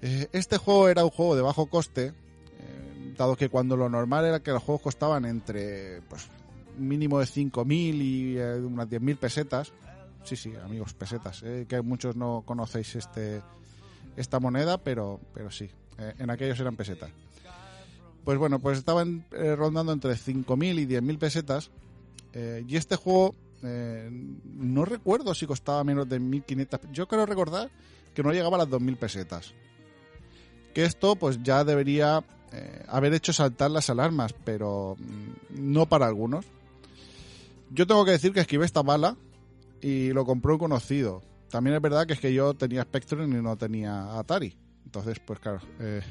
Este 0.00 0.56
juego 0.56 0.88
era 0.88 1.04
un 1.04 1.10
juego 1.10 1.36
de 1.36 1.42
bajo 1.42 1.66
coste, 1.66 2.14
dado 3.18 3.36
que 3.36 3.50
cuando 3.50 3.76
lo 3.76 3.90
normal 3.90 4.24
era 4.24 4.40
que 4.40 4.50
los 4.50 4.62
juegos 4.62 4.80
costaban 4.80 5.26
entre 5.26 6.00
pues 6.08 6.26
mínimo 6.78 7.18
de 7.18 7.26
5.000 7.26 7.72
y 8.02 8.38
eh, 8.38 8.54
unas 8.56 8.88
10.000 8.88 9.16
pesetas. 9.16 9.72
Sí, 10.24 10.36
sí, 10.36 10.52
amigos, 10.62 10.94
pesetas. 10.94 11.42
eh, 11.42 11.66
que 11.68 11.80
muchos 11.82 12.16
no 12.16 12.42
conocéis 12.44 12.96
este 12.96 13.42
esta 14.16 14.40
moneda, 14.40 14.78
pero, 14.78 15.20
pero 15.32 15.50
sí, 15.50 15.70
eh, 15.98 16.14
en 16.18 16.30
aquellos 16.30 16.58
eran 16.60 16.76
pesetas. 16.76 17.10
Pues 18.24 18.38
bueno, 18.38 18.58
pues 18.58 18.78
estaban 18.78 19.24
eh, 19.32 19.56
rondando 19.56 19.92
entre 19.92 20.12
5.000 20.12 20.80
y 20.80 20.86
10.000 20.86 21.18
pesetas. 21.18 21.70
y 22.34 22.76
este 22.76 22.96
juego, 22.96 23.34
no 23.62 24.84
recuerdo 24.84 25.34
si 25.34 25.46
costaba 25.46 25.82
menos 25.84 26.08
de 26.08 26.20
1.500. 26.20 26.92
Yo 26.92 27.08
creo 27.08 27.26
recordar 27.26 27.70
que 28.14 28.22
no 28.22 28.32
llegaba 28.32 28.56
a 28.56 28.64
las 28.64 28.68
2.000 28.68 28.96
pesetas 28.96 29.54
que 30.74 30.84
esto 30.84 31.16
pues 31.16 31.42
ya 31.42 31.64
debería 31.64 32.22
haber 32.86 33.14
hecho 33.14 33.32
saltar 33.32 33.72
las 33.72 33.90
alarmas, 33.90 34.32
pero 34.44 34.96
mm, 34.98 35.72
no 35.72 35.86
para 35.86 36.06
algunos. 36.06 36.46
Yo 37.70 37.86
tengo 37.86 38.04
que 38.04 38.12
decir 38.12 38.32
que 38.32 38.40
esquivé 38.40 38.64
esta 38.64 38.82
bala 38.82 39.16
y 39.80 40.10
lo 40.10 40.24
compró 40.24 40.54
un 40.54 40.58
conocido. 40.58 41.22
También 41.50 41.76
es 41.76 41.82
verdad 41.82 42.06
que 42.06 42.14
es 42.14 42.20
que 42.20 42.32
yo 42.34 42.54
tenía 42.54 42.82
Spectrum 42.82 43.30
y 43.32 43.42
no 43.42 43.56
tenía 43.56 44.18
Atari. 44.18 44.56
Entonces, 44.84 45.20
pues 45.20 45.38
claro, 45.38 45.60
eh, 45.78 46.02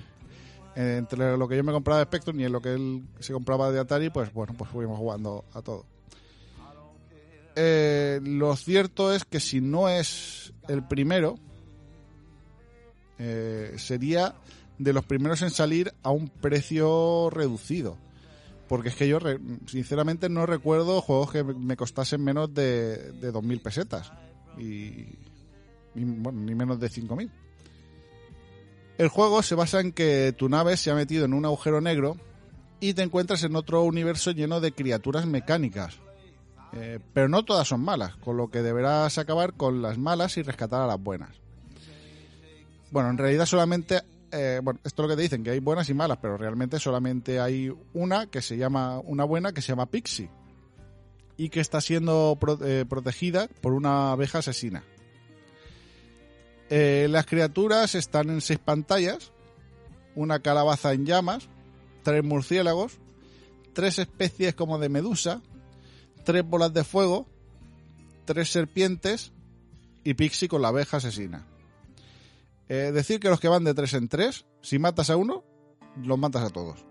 entre 0.76 1.38
lo 1.38 1.48
que 1.48 1.58
yo 1.58 1.64
me 1.64 1.72
compraba 1.72 2.00
de 2.00 2.06
Spectrum 2.06 2.40
y 2.40 2.48
lo 2.48 2.62
que 2.62 2.74
él 2.74 3.04
se 3.20 3.34
compraba 3.34 3.72
de 3.72 3.80
Atari, 3.80 4.10
pues 4.10 4.34
bueno, 4.34 4.54
pues 4.58 4.70
fuimos 4.70 4.98
jugando 4.98 5.46
a 5.54 5.62
todo. 5.62 5.86
Eh, 7.56 8.22
lo 8.24 8.56
cierto 8.56 9.14
es 9.14 9.26
que 9.26 9.42
si 9.42 9.60
no 9.60 9.90
es 9.90 10.54
el 10.70 10.88
primero, 10.88 11.36
eh, 13.18 13.74
sería 13.78 14.36
de 14.78 14.94
los 14.94 15.04
primeros 15.04 15.42
en 15.42 15.50
salir 15.50 15.94
a 16.04 16.12
un 16.12 16.30
precio 16.30 17.30
reducido. 17.30 17.98
Porque 18.70 18.90
es 18.90 18.96
que 18.96 19.08
yo, 19.10 19.20
re- 19.20 19.40
sinceramente, 19.66 20.30
no 20.30 20.46
recuerdo 20.46 21.02
juegos 21.02 21.32
que 21.32 21.44
me 21.44 21.76
costasen 21.76 22.24
menos 22.24 22.54
de, 22.54 23.12
de 23.14 23.34
2.000 23.34 23.62
pesetas. 23.62 24.12
Y, 24.58 25.08
ni 25.96 26.56
menos 26.56 26.80
de 26.80 26.88
5.000. 26.90 27.30
El 28.98 29.08
juego 29.08 29.42
se 29.44 29.56
basa 29.56 29.80
en 29.82 29.92
que 29.92 30.34
tu 30.38 30.50
nave 30.50 30.78
se 30.78 30.92
ha 30.92 30.96
metido 30.96 31.26
en 31.26 31.34
un 31.34 31.46
agujero 31.46 31.82
negro 31.82 32.16
y 32.80 32.94
te 32.94 33.02
encuentras 33.02 33.44
en 33.44 33.56
otro 33.56 33.84
universo 33.84 34.32
lleno 34.32 34.62
de 34.62 34.72
criaturas 34.72 35.26
mecánicas. 35.26 35.98
Eh, 36.74 37.00
pero 37.14 37.28
no 37.28 37.44
todas 37.44 37.68
son 37.68 37.82
malas, 37.82 38.16
con 38.18 38.38
lo 38.38 38.50
que 38.50 38.62
deberás 38.62 39.18
acabar 39.18 39.54
con 39.54 39.82
las 39.82 39.98
malas 39.98 40.38
y 40.38 40.44
rescatar 40.44 40.82
a 40.82 40.88
las 40.88 41.02
buenas. 41.02 41.32
Bueno, 42.92 43.10
en 43.10 43.18
realidad 43.18 43.46
solamente, 43.48 44.02
eh, 44.32 44.60
bueno, 44.64 44.80
esto 44.84 45.02
es 45.02 45.08
lo 45.08 45.10
que 45.10 45.16
te 45.16 45.24
dicen, 45.24 45.44
que 45.44 45.52
hay 45.52 45.60
buenas 45.60 45.90
y 45.90 45.94
malas, 45.94 46.20
pero 46.22 46.38
realmente 46.38 46.80
solamente 46.80 47.40
hay 47.40 47.74
una 47.94 48.28
que 48.28 48.42
se 48.42 48.58
llama, 48.58 49.00
una 49.00 49.24
buena 49.24 49.54
que 49.54 49.62
se 49.62 49.70
llama 49.70 49.90
Pixie 49.90 50.30
y 51.38 51.50
que 51.50 51.60
está 51.60 51.82
siendo 51.82 52.38
eh, 52.62 52.86
protegida 52.88 53.48
por 53.62 53.74
una 53.74 54.12
abeja 54.12 54.40
asesina. 54.40 54.84
Eh, 56.70 57.08
las 57.10 57.26
criaturas 57.26 57.96
están 57.96 58.30
en 58.30 58.42
seis 58.42 58.60
pantallas, 58.60 59.32
una 60.16 60.40
calabaza 60.40 60.94
en 60.94 61.06
llamas, 61.06 61.50
tres 62.04 62.24
murciélagos, 62.24 63.00
tres 63.74 64.00
especies 64.00 64.54
como 64.54 64.78
de 64.80 64.90
medusa, 64.90 65.42
tres 66.26 66.44
bolas 66.46 66.74
de 66.74 66.84
fuego, 66.84 67.26
tres 68.26 68.50
serpientes 68.50 69.32
y 70.04 70.14
Pixie 70.14 70.48
con 70.48 70.62
la 70.62 70.68
abeja 70.68 70.98
asesina. 70.98 71.48
Eh, 72.70 72.92
decir 72.94 73.20
que 73.20 73.30
los 73.30 73.40
que 73.40 73.48
van 73.48 73.64
de 73.64 73.74
tres 73.74 73.94
en 73.94 74.08
tres, 74.08 74.46
si 74.62 74.78
matas 74.80 75.10
a 75.10 75.18
uno, 75.18 75.44
los 76.04 76.18
matas 76.18 76.44
a 76.44 76.50
todos. 76.50 76.86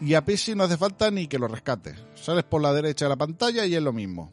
Y 0.00 0.14
a 0.14 0.24
Pixie 0.24 0.54
no 0.54 0.64
hace 0.64 0.76
falta 0.76 1.10
ni 1.10 1.26
que 1.26 1.38
lo 1.38 1.48
rescates. 1.48 1.96
Sales 2.14 2.44
por 2.44 2.62
la 2.62 2.72
derecha 2.72 3.06
de 3.06 3.08
la 3.10 3.16
pantalla 3.16 3.66
y 3.66 3.74
es 3.74 3.82
lo 3.82 3.92
mismo. 3.92 4.32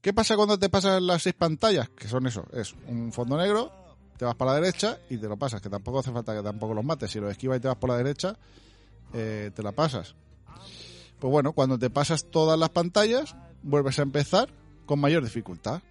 ¿Qué 0.00 0.12
pasa 0.12 0.36
cuando 0.36 0.58
te 0.58 0.68
pasas 0.68 1.02
las 1.02 1.22
seis 1.22 1.34
pantallas? 1.34 1.88
Que 1.88 2.06
son 2.06 2.26
eso, 2.26 2.46
es 2.52 2.74
un 2.86 3.12
fondo 3.12 3.36
negro, 3.36 3.72
te 4.16 4.24
vas 4.24 4.36
para 4.36 4.52
la 4.52 4.60
derecha 4.60 4.98
y 5.10 5.18
te 5.18 5.28
lo 5.28 5.36
pasas, 5.36 5.60
que 5.60 5.68
tampoco 5.68 5.98
hace 5.98 6.12
falta 6.12 6.34
que 6.34 6.42
tampoco 6.42 6.74
los 6.74 6.84
mates. 6.84 7.10
Si 7.10 7.18
los 7.18 7.30
esquivas 7.30 7.58
y 7.58 7.60
te 7.60 7.68
vas 7.68 7.76
por 7.76 7.90
la 7.90 7.96
derecha, 7.96 8.38
eh, 9.12 9.50
te 9.54 9.62
la 9.62 9.72
pasas. 9.72 10.14
Pues 11.18 11.30
bueno, 11.30 11.52
cuando 11.52 11.78
te 11.78 11.90
pasas 11.90 12.26
todas 12.30 12.58
las 12.58 12.68
pantallas, 12.70 13.34
vuelves 13.62 13.98
a 13.98 14.02
empezar 14.02 14.48
con 14.84 15.00
mayor 15.00 15.24
dificultad. 15.24 15.82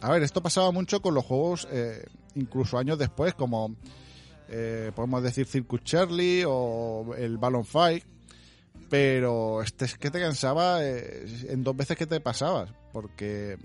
A 0.00 0.10
ver, 0.10 0.22
esto 0.22 0.42
pasaba 0.42 0.70
mucho 0.70 1.02
con 1.02 1.14
los 1.14 1.24
juegos, 1.24 1.66
eh, 1.72 2.06
incluso 2.34 2.78
años 2.78 2.98
después, 2.98 3.34
como 3.34 3.74
eh, 4.48 4.92
podemos 4.94 5.22
decir 5.22 5.46
Circus 5.46 5.82
Charlie 5.84 6.44
o 6.46 7.14
el 7.16 7.38
Balloon 7.38 7.64
Fight. 7.64 8.04
Pero 8.88 9.60
este 9.62 9.84
es 9.84 9.98
que 9.98 10.10
te 10.10 10.20
cansaba 10.20 10.82
eh, 10.82 11.26
en 11.48 11.62
dos 11.62 11.76
veces 11.76 11.96
que 11.96 12.06
te 12.06 12.20
pasabas, 12.20 12.70
porque 12.92 13.58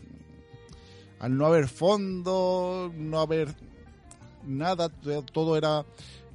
al 1.19 1.37
no 1.37 1.45
haber 1.45 1.69
fondo, 1.69 2.91
no 2.93 3.19
haber 3.21 3.55
nada, 4.45 4.89
todo 4.89 5.55
era 5.55 5.85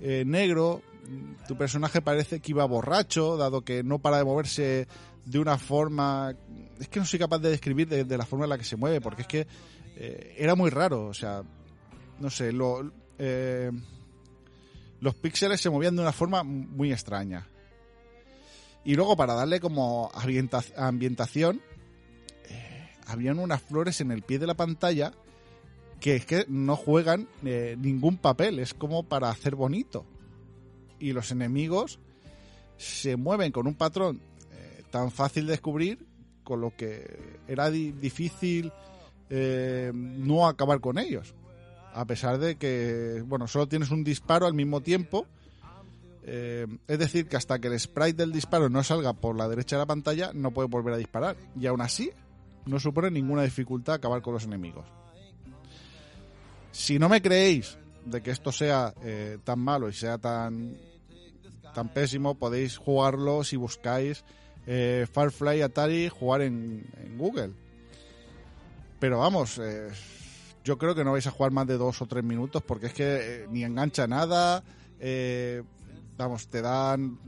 eh, 0.00 0.24
negro, 0.26 0.80
tu 1.46 1.56
personaje 1.56 2.00
parece 2.00 2.40
que 2.40 2.52
iba 2.52 2.64
borracho, 2.64 3.36
dado 3.36 3.62
que 3.62 3.82
no 3.82 3.98
para 3.98 4.18
de 4.18 4.24
moverse 4.24 4.88
de 5.26 5.38
una 5.38 5.58
forma... 5.58 6.34
Es 6.80 6.88
que 6.88 7.00
no 7.00 7.04
soy 7.04 7.18
capaz 7.18 7.40
de 7.40 7.50
describir 7.50 7.88
de, 7.88 8.04
de 8.04 8.16
la 8.16 8.24
forma 8.24 8.46
en 8.46 8.50
la 8.50 8.58
que 8.58 8.64
se 8.64 8.76
mueve, 8.76 9.02
porque 9.02 9.22
es 9.22 9.28
que 9.28 9.46
eh, 9.96 10.34
era 10.38 10.54
muy 10.54 10.70
raro, 10.70 11.06
o 11.06 11.14
sea, 11.14 11.42
no 12.20 12.30
sé, 12.30 12.52
lo, 12.52 12.90
eh, 13.18 13.70
los 15.00 15.14
píxeles 15.14 15.60
se 15.60 15.70
movían 15.70 15.96
de 15.96 16.02
una 16.02 16.12
forma 16.12 16.42
muy 16.42 16.92
extraña. 16.92 17.46
Y 18.84 18.94
luego 18.94 19.16
para 19.16 19.34
darle 19.34 19.60
como 19.60 20.10
ambienta- 20.14 20.64
ambientación, 20.76 21.60
eh, 22.48 22.88
habían 23.06 23.38
unas 23.38 23.60
flores 23.62 24.00
en 24.00 24.10
el 24.12 24.22
pie 24.22 24.38
de 24.38 24.46
la 24.46 24.54
pantalla 24.54 25.12
que 26.00 26.14
es 26.14 26.24
que 26.26 26.44
no 26.48 26.76
juegan 26.76 27.28
eh, 27.44 27.76
ningún 27.78 28.18
papel, 28.18 28.60
es 28.60 28.72
como 28.72 29.02
para 29.02 29.30
hacer 29.30 29.56
bonito. 29.56 30.06
Y 31.00 31.12
los 31.12 31.32
enemigos 31.32 31.98
se 32.76 33.16
mueven 33.16 33.50
con 33.50 33.66
un 33.66 33.74
patrón 33.74 34.20
eh, 34.52 34.84
tan 34.90 35.10
fácil 35.10 35.46
de 35.46 35.52
descubrir, 35.52 36.06
con 36.44 36.60
lo 36.60 36.74
que 36.74 37.40
era 37.48 37.68
di- 37.70 37.92
difícil 37.92 38.72
no 39.30 40.46
acabar 40.48 40.80
con 40.80 40.96
ellos. 40.98 41.34
A 41.94 42.04
pesar 42.04 42.38
de 42.38 42.56
que, 42.56 43.22
bueno, 43.26 43.46
solo 43.48 43.66
tienes 43.66 43.90
un 43.90 44.04
disparo 44.04 44.46
al 44.46 44.54
mismo 44.54 44.80
tiempo. 44.80 45.26
eh, 46.22 46.66
es 46.86 46.98
decir, 46.98 47.26
que 47.26 47.36
hasta 47.36 47.58
que 47.58 47.68
el 47.68 47.80
sprite 47.80 48.14
del 48.18 48.32
disparo 48.32 48.68
no 48.68 48.82
salga 48.84 49.14
por 49.14 49.34
la 49.36 49.48
derecha 49.48 49.76
de 49.76 49.82
la 49.82 49.86
pantalla, 49.86 50.30
no 50.34 50.50
puedes 50.50 50.70
volver 50.70 50.94
a 50.94 50.98
disparar. 50.98 51.36
Y 51.58 51.66
aún 51.66 51.80
así, 51.80 52.10
no 52.66 52.78
supone 52.78 53.10
ninguna 53.10 53.42
dificultad 53.42 53.94
acabar 53.94 54.20
con 54.20 54.34
los 54.34 54.44
enemigos. 54.44 54.84
Si 56.70 56.98
no 56.98 57.08
me 57.08 57.22
creéis 57.22 57.78
de 58.04 58.20
que 58.22 58.30
esto 58.30 58.52
sea 58.52 58.92
eh, 59.02 59.38
tan 59.42 59.58
malo 59.58 59.88
y 59.88 59.94
sea 59.94 60.18
tan, 60.18 60.76
tan 61.74 61.88
pésimo, 61.88 62.34
podéis 62.34 62.76
jugarlo 62.76 63.42
si 63.42 63.56
buscáis 63.56 64.22
eh, 64.66 65.06
Firefly 65.10 65.62
Atari 65.62 66.08
jugar 66.08 66.42
en, 66.42 66.86
en 67.02 67.16
Google. 67.16 67.52
Pero 69.00 69.20
vamos, 69.20 69.58
eh, 69.58 69.88
yo 70.68 70.76
creo 70.76 70.94
que 70.94 71.02
no 71.02 71.12
vais 71.12 71.26
a 71.26 71.30
jugar 71.30 71.50
más 71.50 71.66
de 71.66 71.78
dos 71.78 72.02
o 72.02 72.06
tres 72.06 72.22
minutos 72.22 72.62
porque 72.62 72.86
es 72.88 72.92
que 72.92 73.04
eh, 73.04 73.46
ni 73.50 73.64
engancha 73.64 74.06
nada. 74.06 74.62
eh, 75.00 75.62
vamos, 76.18 76.46
te 76.48 76.60
dan. 76.60 77.18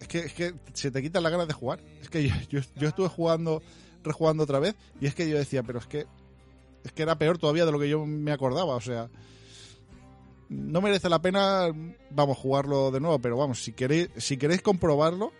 Es 0.00 0.08
que, 0.08 0.20
es 0.20 0.32
que 0.32 0.54
se 0.72 0.90
te 0.90 1.02
quitan 1.02 1.22
las 1.22 1.30
ganas 1.30 1.46
de 1.46 1.52
jugar. 1.52 1.78
Es 2.00 2.08
que 2.08 2.26
yo, 2.48 2.60
estuve 2.88 3.08
jugando, 3.08 3.60
rejugando 4.02 4.44
otra 4.44 4.60
vez 4.60 4.74
y 4.98 5.04
es 5.06 5.14
que 5.14 5.28
yo 5.28 5.36
decía, 5.36 5.62
pero 5.62 5.78
es 5.78 5.86
que 5.86 6.06
es 6.84 6.92
que 6.92 7.02
era 7.02 7.18
peor 7.18 7.36
todavía 7.36 7.66
de 7.66 7.72
lo 7.72 7.78
que 7.78 7.90
yo 7.90 8.06
me 8.06 8.32
acordaba, 8.32 8.74
o 8.74 8.80
sea, 8.80 9.10
no 10.48 10.80
merece 10.80 11.10
la 11.10 11.20
pena, 11.20 11.68
vamos, 12.10 12.38
jugarlo 12.38 12.90
de 12.90 13.00
nuevo, 13.00 13.18
pero 13.18 13.36
vamos, 13.36 13.62
si 13.62 13.72
queréis, 13.72 14.08
si 14.16 14.38
queréis 14.38 14.62
comprobarlo, 14.62 15.32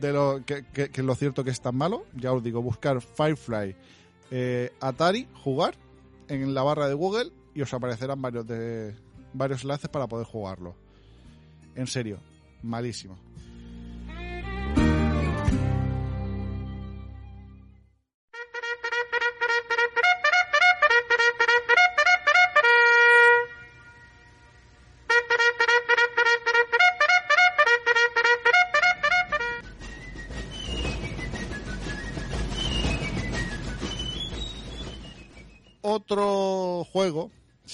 de 0.00 0.12
lo 0.14 0.42
que, 0.46 0.64
que- 0.72 0.88
que 0.90 1.02
lo 1.02 1.14
cierto 1.14 1.44
que 1.44 1.50
es 1.50 1.60
tan 1.60 1.76
malo, 1.76 2.04
ya 2.14 2.32
os 2.32 2.42
digo, 2.42 2.62
buscar 2.62 3.00
Firefly 3.02 3.76
eh, 4.30 4.72
Atari, 4.80 5.28
jugar 5.44 5.76
en 6.28 6.54
la 6.54 6.62
barra 6.62 6.88
de 6.88 6.94
Google 6.94 7.32
y 7.54 7.62
os 7.62 7.72
aparecerán 7.74 8.20
varios 8.20 8.46
de 8.46 8.94
varios 9.32 9.62
enlaces 9.62 9.90
para 9.90 10.06
poder 10.06 10.26
jugarlo. 10.26 10.74
En 11.74 11.86
serio, 11.86 12.18
malísimo. 12.62 13.18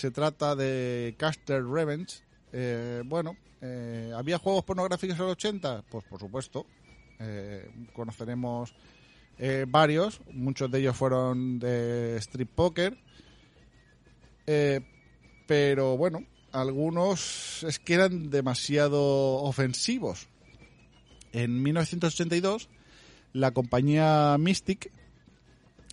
Se 0.01 0.11
trata 0.11 0.57
de 0.57 1.15
Caster 1.19 1.63
Revenge. 1.63 2.23
Eh, 2.55 3.03
bueno, 3.05 3.37
eh, 3.61 4.11
¿había 4.17 4.39
juegos 4.39 4.65
pornográficos 4.65 5.15
en 5.19 5.25
los 5.25 5.33
80? 5.33 5.85
Pues 5.91 6.05
por 6.05 6.19
supuesto. 6.19 6.65
Eh, 7.19 7.71
conoceremos 7.93 8.75
varios. 9.69 10.23
Muchos 10.33 10.71
de 10.71 10.79
ellos 10.81 10.97
fueron 10.97 11.59
de 11.59 12.17
Street 12.17 12.49
Poker. 12.55 12.97
Pero 15.47 15.97
bueno, 15.99 16.25
algunos 16.53 17.63
es 17.63 17.79
que 17.79 17.95
eran 17.95 18.31
demasiado 18.31 19.03
ofensivos. 19.43 20.29
En 21.33 21.63
1982, 21.63 22.71
la 23.35 23.51
compañía 23.51 24.37
Mystic 24.39 24.91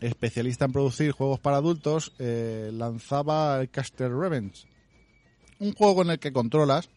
especialista 0.01 0.65
en 0.65 0.71
producir 0.71 1.11
juegos 1.11 1.39
para 1.39 1.57
adultos, 1.57 2.13
eh, 2.19 2.69
lanzaba 2.73 3.59
el 3.61 3.69
Caster 3.69 4.11
Revenge. 4.13 4.67
Un 5.59 5.73
juego 5.73 6.03
en 6.03 6.11
el 6.11 6.19
que 6.19 6.33
controlas 6.33 6.89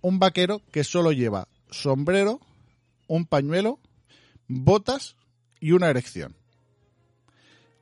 un 0.00 0.18
vaquero 0.18 0.60
que 0.72 0.82
solo 0.84 1.12
lleva 1.12 1.46
sombrero, 1.70 2.40
un 3.06 3.26
pañuelo, 3.26 3.78
botas 4.48 5.16
y 5.60 5.72
una 5.72 5.90
erección. 5.90 6.34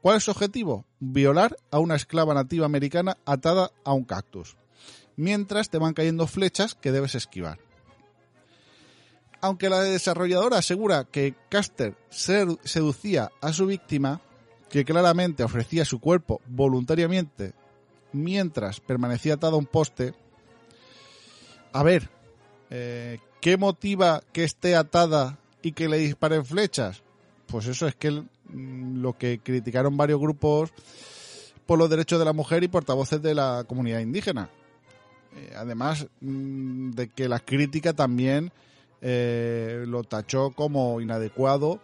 ¿Cuál 0.02 0.16
es 0.16 0.24
su 0.24 0.30
objetivo? 0.30 0.86
Violar 0.98 1.56
a 1.70 1.78
una 1.78 1.94
esclava 1.94 2.34
nativa 2.34 2.66
americana 2.66 3.18
atada 3.24 3.70
a 3.84 3.92
un 3.92 4.04
cactus, 4.04 4.56
mientras 5.16 5.70
te 5.70 5.78
van 5.78 5.94
cayendo 5.94 6.26
flechas 6.26 6.74
que 6.74 6.92
debes 6.92 7.14
esquivar. 7.14 7.58
Aunque 9.42 9.70
la 9.70 9.80
desarrolladora 9.80 10.58
asegura 10.58 11.04
que 11.04 11.34
Caster 11.48 11.96
sedu- 12.10 12.58
seducía 12.64 13.30
a 13.40 13.52
su 13.52 13.66
víctima, 13.66 14.20
que 14.70 14.84
claramente 14.84 15.44
ofrecía 15.44 15.84
su 15.84 16.00
cuerpo 16.00 16.40
voluntariamente 16.46 17.52
mientras 18.12 18.80
permanecía 18.80 19.34
atado 19.34 19.56
a 19.56 19.58
un 19.58 19.66
poste. 19.66 20.14
A 21.72 21.82
ver, 21.82 22.08
eh, 22.70 23.18
¿qué 23.40 23.56
motiva 23.56 24.22
que 24.32 24.44
esté 24.44 24.74
atada 24.76 25.38
y 25.62 25.72
que 25.72 25.88
le 25.88 25.98
disparen 25.98 26.44
flechas. 26.44 27.02
Pues 27.46 27.66
eso 27.66 27.86
es 27.86 27.94
que 27.94 28.10
mm, 28.10 29.00
lo 29.00 29.16
que 29.16 29.40
criticaron 29.40 29.96
varios 29.96 30.20
grupos 30.20 30.72
por 31.66 31.78
los 31.78 31.90
derechos 31.90 32.18
de 32.18 32.24
la 32.24 32.32
mujer 32.32 32.62
y 32.64 32.68
portavoces 32.68 33.22
de 33.22 33.34
la 33.34 33.64
comunidad 33.66 34.00
indígena. 34.00 34.50
Eh, 35.36 35.52
además 35.56 36.06
mm, 36.20 36.90
de 36.90 37.08
que 37.08 37.28
la 37.28 37.40
crítica 37.40 37.92
también 37.92 38.52
eh, 39.00 39.84
lo 39.86 40.04
tachó 40.04 40.50
como 40.50 41.00
inadecuado, 41.00 41.80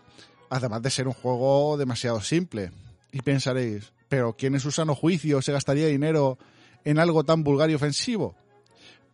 además 0.50 0.82
de 0.82 0.90
ser 0.90 1.06
un 1.06 1.14
juego 1.14 1.76
demasiado 1.76 2.20
simple. 2.20 2.70
Y 3.12 3.20
pensaréis, 3.20 3.92
¿pero 4.08 4.34
quién 4.36 4.54
en 4.54 4.60
su 4.60 4.70
sano 4.70 4.94
juicio 4.94 5.42
se 5.42 5.52
gastaría 5.52 5.86
dinero 5.86 6.38
en 6.84 6.98
algo 6.98 7.24
tan 7.24 7.42
vulgar 7.42 7.70
y 7.70 7.74
ofensivo? 7.74 8.34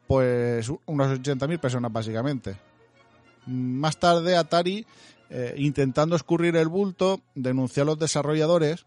Pues 0.06 0.70
unas 0.86 1.18
80.000 1.20 1.60
personas 1.60 1.92
básicamente. 1.92 2.56
Más 3.46 3.98
tarde 3.98 4.36
Atari, 4.36 4.86
eh, 5.30 5.54
intentando 5.56 6.16
escurrir 6.16 6.56
el 6.56 6.68
bulto, 6.68 7.20
denunció 7.34 7.82
a 7.82 7.86
los 7.86 7.98
desarrolladores 7.98 8.86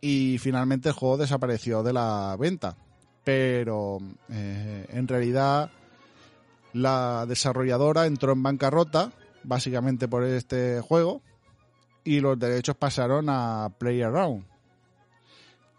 y 0.00 0.38
finalmente 0.38 0.90
el 0.90 0.94
juego 0.94 1.16
desapareció 1.16 1.82
de 1.82 1.92
la 1.92 2.36
venta. 2.38 2.76
Pero 3.24 3.98
eh, 4.28 4.86
en 4.90 5.08
realidad 5.08 5.70
la 6.72 7.24
desarrolladora 7.26 8.06
entró 8.06 8.32
en 8.32 8.42
bancarrota, 8.42 9.12
básicamente 9.42 10.08
por 10.08 10.24
este 10.24 10.80
juego, 10.80 11.22
y 12.06 12.20
los 12.20 12.38
derechos 12.38 12.76
pasaron 12.76 13.26
a 13.28 13.70
PlayerUnknown's 13.78 14.56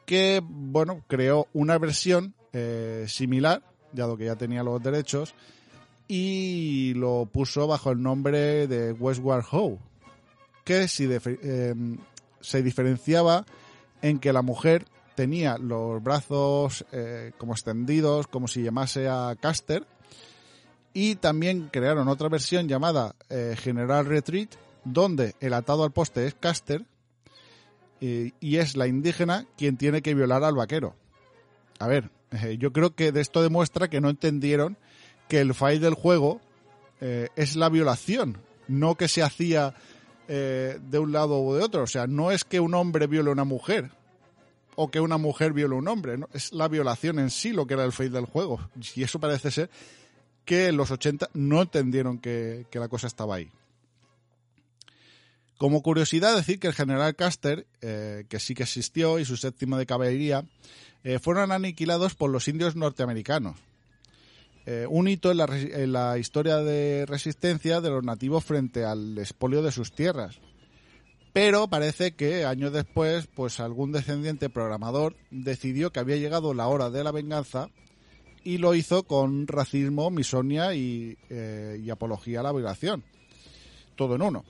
que, 0.07 0.41
bueno, 0.41 1.03
creó 1.07 1.47
una 1.51 1.77
versión 1.77 2.33
eh, 2.53 3.05
similar, 3.09 3.61
dado 3.91 4.15
que 4.15 4.25
ya 4.25 4.37
tenía 4.37 4.63
los 4.63 4.81
derechos, 4.81 5.35
y 6.07 6.93
lo 6.95 7.25
puso 7.25 7.67
bajo 7.67 7.91
el 7.91 8.01
nombre 8.01 8.67
de 8.67 8.93
Westward 8.93 9.43
Ho, 9.51 9.77
que 10.63 10.87
si 10.87 11.09
em, 11.11 11.97
se 12.39 12.63
diferenciaba 12.63 13.45
en 14.01 14.19
que 14.19 14.31
la 14.31 14.41
mujer 14.41 14.85
tenía 15.15 15.57
los 15.57 16.01
brazos 16.01 16.85
eh, 16.93 17.33
como 17.37 17.51
extendidos, 17.51 18.27
como 18.27 18.47
si 18.47 18.63
llamase 18.63 19.09
a 19.09 19.35
Caster, 19.37 19.85
y 20.93 21.15
también 21.15 21.67
crearon 21.69 22.07
otra 22.07 22.29
versión 22.29 22.69
llamada 22.69 23.13
eh, 23.29 23.57
General 23.59 24.05
Retreat, 24.05 24.55
donde 24.93 25.35
el 25.39 25.53
atado 25.53 25.83
al 25.83 25.91
poste 25.91 26.25
es 26.25 26.33
Caster 26.35 26.85
y, 27.99 28.57
es 28.57 28.77
la 28.77 28.87
indígena 28.87 29.47
quien 29.57 29.77
tiene 29.77 30.01
que 30.01 30.13
violar 30.13 30.43
al 30.43 30.55
vaquero. 30.55 30.95
A 31.79 31.87
ver, 31.87 32.11
eh, 32.31 32.57
yo 32.59 32.71
creo 32.71 32.95
que 32.95 33.11
de 33.11 33.21
esto 33.21 33.41
demuestra 33.41 33.89
que 33.89 34.01
no 34.01 34.09
entendieron 34.09 34.77
que 35.27 35.39
el 35.39 35.53
file 35.53 35.79
del 35.79 35.93
juego 35.93 36.41
eh, 37.01 37.29
es 37.35 37.55
la 37.55 37.69
violación, 37.69 38.37
no 38.67 38.95
que 38.95 39.07
se 39.07 39.23
hacía 39.23 39.73
eh, 40.27 40.79
de 40.81 40.99
un 40.99 41.11
lado 41.11 41.39
o 41.39 41.55
de 41.55 41.63
otro. 41.63 41.83
O 41.83 41.87
sea, 41.87 42.07
no 42.07 42.31
es 42.31 42.43
que 42.43 42.59
un 42.59 42.73
hombre 42.73 43.07
viole 43.07 43.29
a 43.29 43.33
una 43.33 43.45
mujer 43.45 43.91
o 44.75 44.91
que 44.91 44.99
una 44.99 45.17
mujer 45.17 45.53
viole 45.53 45.75
a 45.75 45.79
un 45.79 45.87
hombre, 45.87 46.17
es 46.33 46.53
la 46.53 46.67
violación 46.67 47.17
en 47.17 47.31
sí 47.31 47.51
lo 47.51 47.65
que 47.65 47.73
era 47.73 47.83
el 47.83 47.91
file 47.91 48.11
del 48.11 48.25
juego. 48.25 48.69
Y 48.95 49.03
eso 49.03 49.19
parece 49.19 49.49
ser 49.49 49.71
que 50.45 50.67
en 50.67 50.77
los 50.77 50.91
80 50.91 51.31
no 51.33 51.63
entendieron 51.63 52.19
que 52.19 52.67
la 52.73 52.87
cosa 52.87 53.07
estaba 53.07 53.35
ahí. 53.35 53.51
Como 55.57 55.81
curiosidad, 55.81 56.35
decir 56.35 56.59
que 56.59 56.67
el 56.67 56.73
general 56.73 57.15
Custer, 57.15 57.65
eh, 57.81 58.25
que 58.29 58.39
sí 58.39 58.53
que 58.53 58.63
existió, 58.63 59.17
y 59.17 59.25
su 59.25 59.37
séptimo 59.37 59.77
de 59.77 59.87
caballería, 59.87 60.45
eh, 61.03 61.17
fueron 61.17 61.51
aniquilados 61.51 62.13
por 62.13 62.29
los 62.29 62.47
indios 62.47 62.75
norteamericanos. 62.75 63.57
Eh, 64.67 64.85
un 64.87 65.07
hito 65.07 65.31
en 65.31 65.37
la, 65.37 65.45
en 65.45 65.93
la, 65.93 66.17
historia 66.19 66.57
de 66.57 67.05
resistencia 67.07 67.81
de 67.81 67.89
los 67.89 68.03
nativos 68.03 68.43
frente 68.43 68.85
al 68.85 69.17
expolio 69.17 69.63
de 69.63 69.71
sus 69.71 69.93
tierras. 69.93 70.39
Pero 71.33 71.67
parece 71.67 72.13
que 72.13 72.45
años 72.45 72.71
después, 72.71 73.27
pues 73.27 73.59
algún 73.59 73.91
descendiente 73.91 74.49
programador 74.49 75.15
decidió 75.31 75.91
que 75.91 75.99
había 75.99 76.17
llegado 76.17 76.53
la 76.53 76.67
hora 76.67 76.89
de 76.91 77.03
la 77.03 77.11
venganza 77.11 77.69
y 78.43 78.57
lo 78.57 78.75
hizo 78.75 79.03
con 79.03 79.47
racismo, 79.47 80.09
misonia 80.09 80.73
y, 80.73 81.17
y 81.29 81.89
apología 81.89 82.41
a 82.41 82.43
la 82.43 82.51
violación. 82.51 83.03
Todo 83.95 84.15
en 84.15 84.21
uno. 84.21 84.43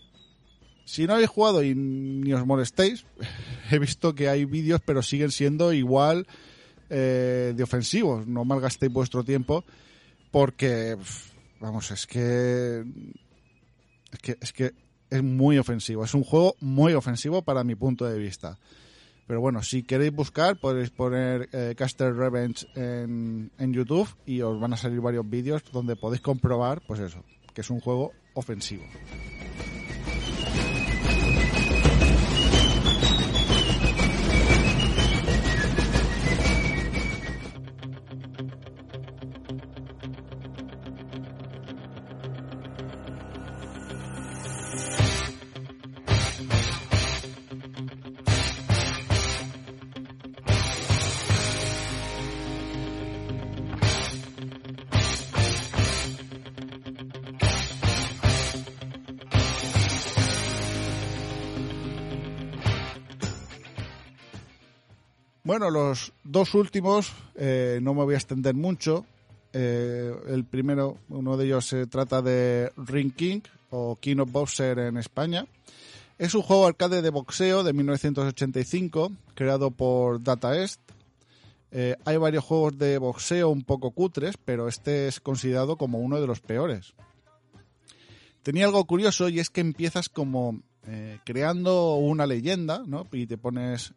Si 0.87 1.05
no 1.05 1.15
habéis 1.15 1.29
jugado 1.29 1.63
y 1.63 1.75
ni 1.75 2.31
os 2.31 2.45
molestéis, 2.45 3.05
he 3.71 3.77
visto 3.77 4.15
que 4.15 4.29
hay 4.29 4.45
vídeos, 4.45 4.79
pero 4.85 5.01
siguen 5.01 5.31
siendo 5.31 5.73
igual 5.73 6.25
eh, 6.89 7.51
de 7.53 7.61
ofensivos. 7.61 8.25
No 8.25 8.45
malgastéis 8.45 8.93
vuestro 8.93 9.25
tiempo, 9.25 9.65
porque, 10.31 10.95
vamos, 11.59 11.91
es 11.91 12.07
que, 12.07 12.85
es 14.13 14.19
que, 14.21 14.37
es 14.39 14.53
que 14.53 14.71
es 15.09 15.23
muy 15.23 15.57
ofensivo. 15.57 16.05
Es 16.05 16.13
un 16.13 16.23
juego 16.23 16.55
muy 16.61 16.93
ofensivo 16.93 17.41
para 17.41 17.65
mi 17.65 17.75
punto 17.75 18.05
de 18.05 18.17
vista. 18.17 18.57
Pero 19.27 19.41
bueno, 19.41 19.63
si 19.63 19.83
queréis 19.83 20.13
buscar, 20.13 20.57
podéis 20.57 20.89
poner 20.89 21.49
eh, 21.51 21.75
Caster 21.77 22.15
Revenge 22.15 22.65
en, 22.75 23.51
en 23.57 23.73
YouTube 23.73 24.07
y 24.25 24.39
os 24.39 24.57
van 24.57 24.71
a 24.71 24.77
salir 24.77 25.01
varios 25.01 25.29
vídeos 25.29 25.63
donde 25.73 25.97
podéis 25.97 26.21
comprobar, 26.21 26.81
pues 26.87 27.01
eso, 27.01 27.25
que 27.53 27.59
es 27.59 27.69
un 27.69 27.81
juego 27.81 28.13
ofensivo. 28.35 28.85
Bueno, 65.47 65.69
los 65.69 66.11
dos 66.25 66.53
últimos, 66.55 67.13
eh, 67.35 67.79
no 67.81 67.93
me 67.93 68.03
voy 68.03 68.15
a 68.15 68.17
extender 68.17 68.53
mucho. 68.53 69.05
Eh, 69.53 70.13
el 70.27 70.43
primero, 70.43 70.97
uno 71.07 71.37
de 71.37 71.45
ellos 71.45 71.65
se 71.65 71.87
trata 71.87 72.21
de 72.21 72.69
Ring 72.75 73.13
King 73.13 73.39
o 73.69 73.95
King 73.95 74.17
of 74.17 74.31
Boxer 74.33 74.77
en 74.77 74.97
España. 74.97 75.47
Es 76.17 76.35
un 76.35 76.41
juego 76.41 76.67
arcade 76.67 77.01
de 77.01 77.11
boxeo 77.11 77.63
de 77.63 77.71
1985, 77.71 79.13
creado 79.35 79.71
por 79.71 80.21
Data 80.21 80.53
East. 80.53 80.81
Eh, 81.71 81.95
hay 82.03 82.17
varios 82.17 82.43
juegos 82.43 82.77
de 82.77 82.97
boxeo 82.97 83.47
un 83.47 83.63
poco 83.63 83.91
cutres, 83.91 84.35
pero 84.35 84.67
este 84.67 85.07
es 85.07 85.21
considerado 85.21 85.77
como 85.77 85.99
uno 85.99 86.19
de 86.19 86.27
los 86.27 86.41
peores. 86.41 86.93
Tenía 88.43 88.65
algo 88.65 88.83
curioso 88.83 89.29
y 89.29 89.39
es 89.39 89.49
que 89.49 89.61
empiezas 89.61 90.09
como 90.09 90.59
creando 91.25 91.95
una 91.95 92.25
leyenda, 92.25 92.81
¿no? 92.85 93.07
Y 93.11 93.27
te 93.27 93.37
pones 93.37 93.93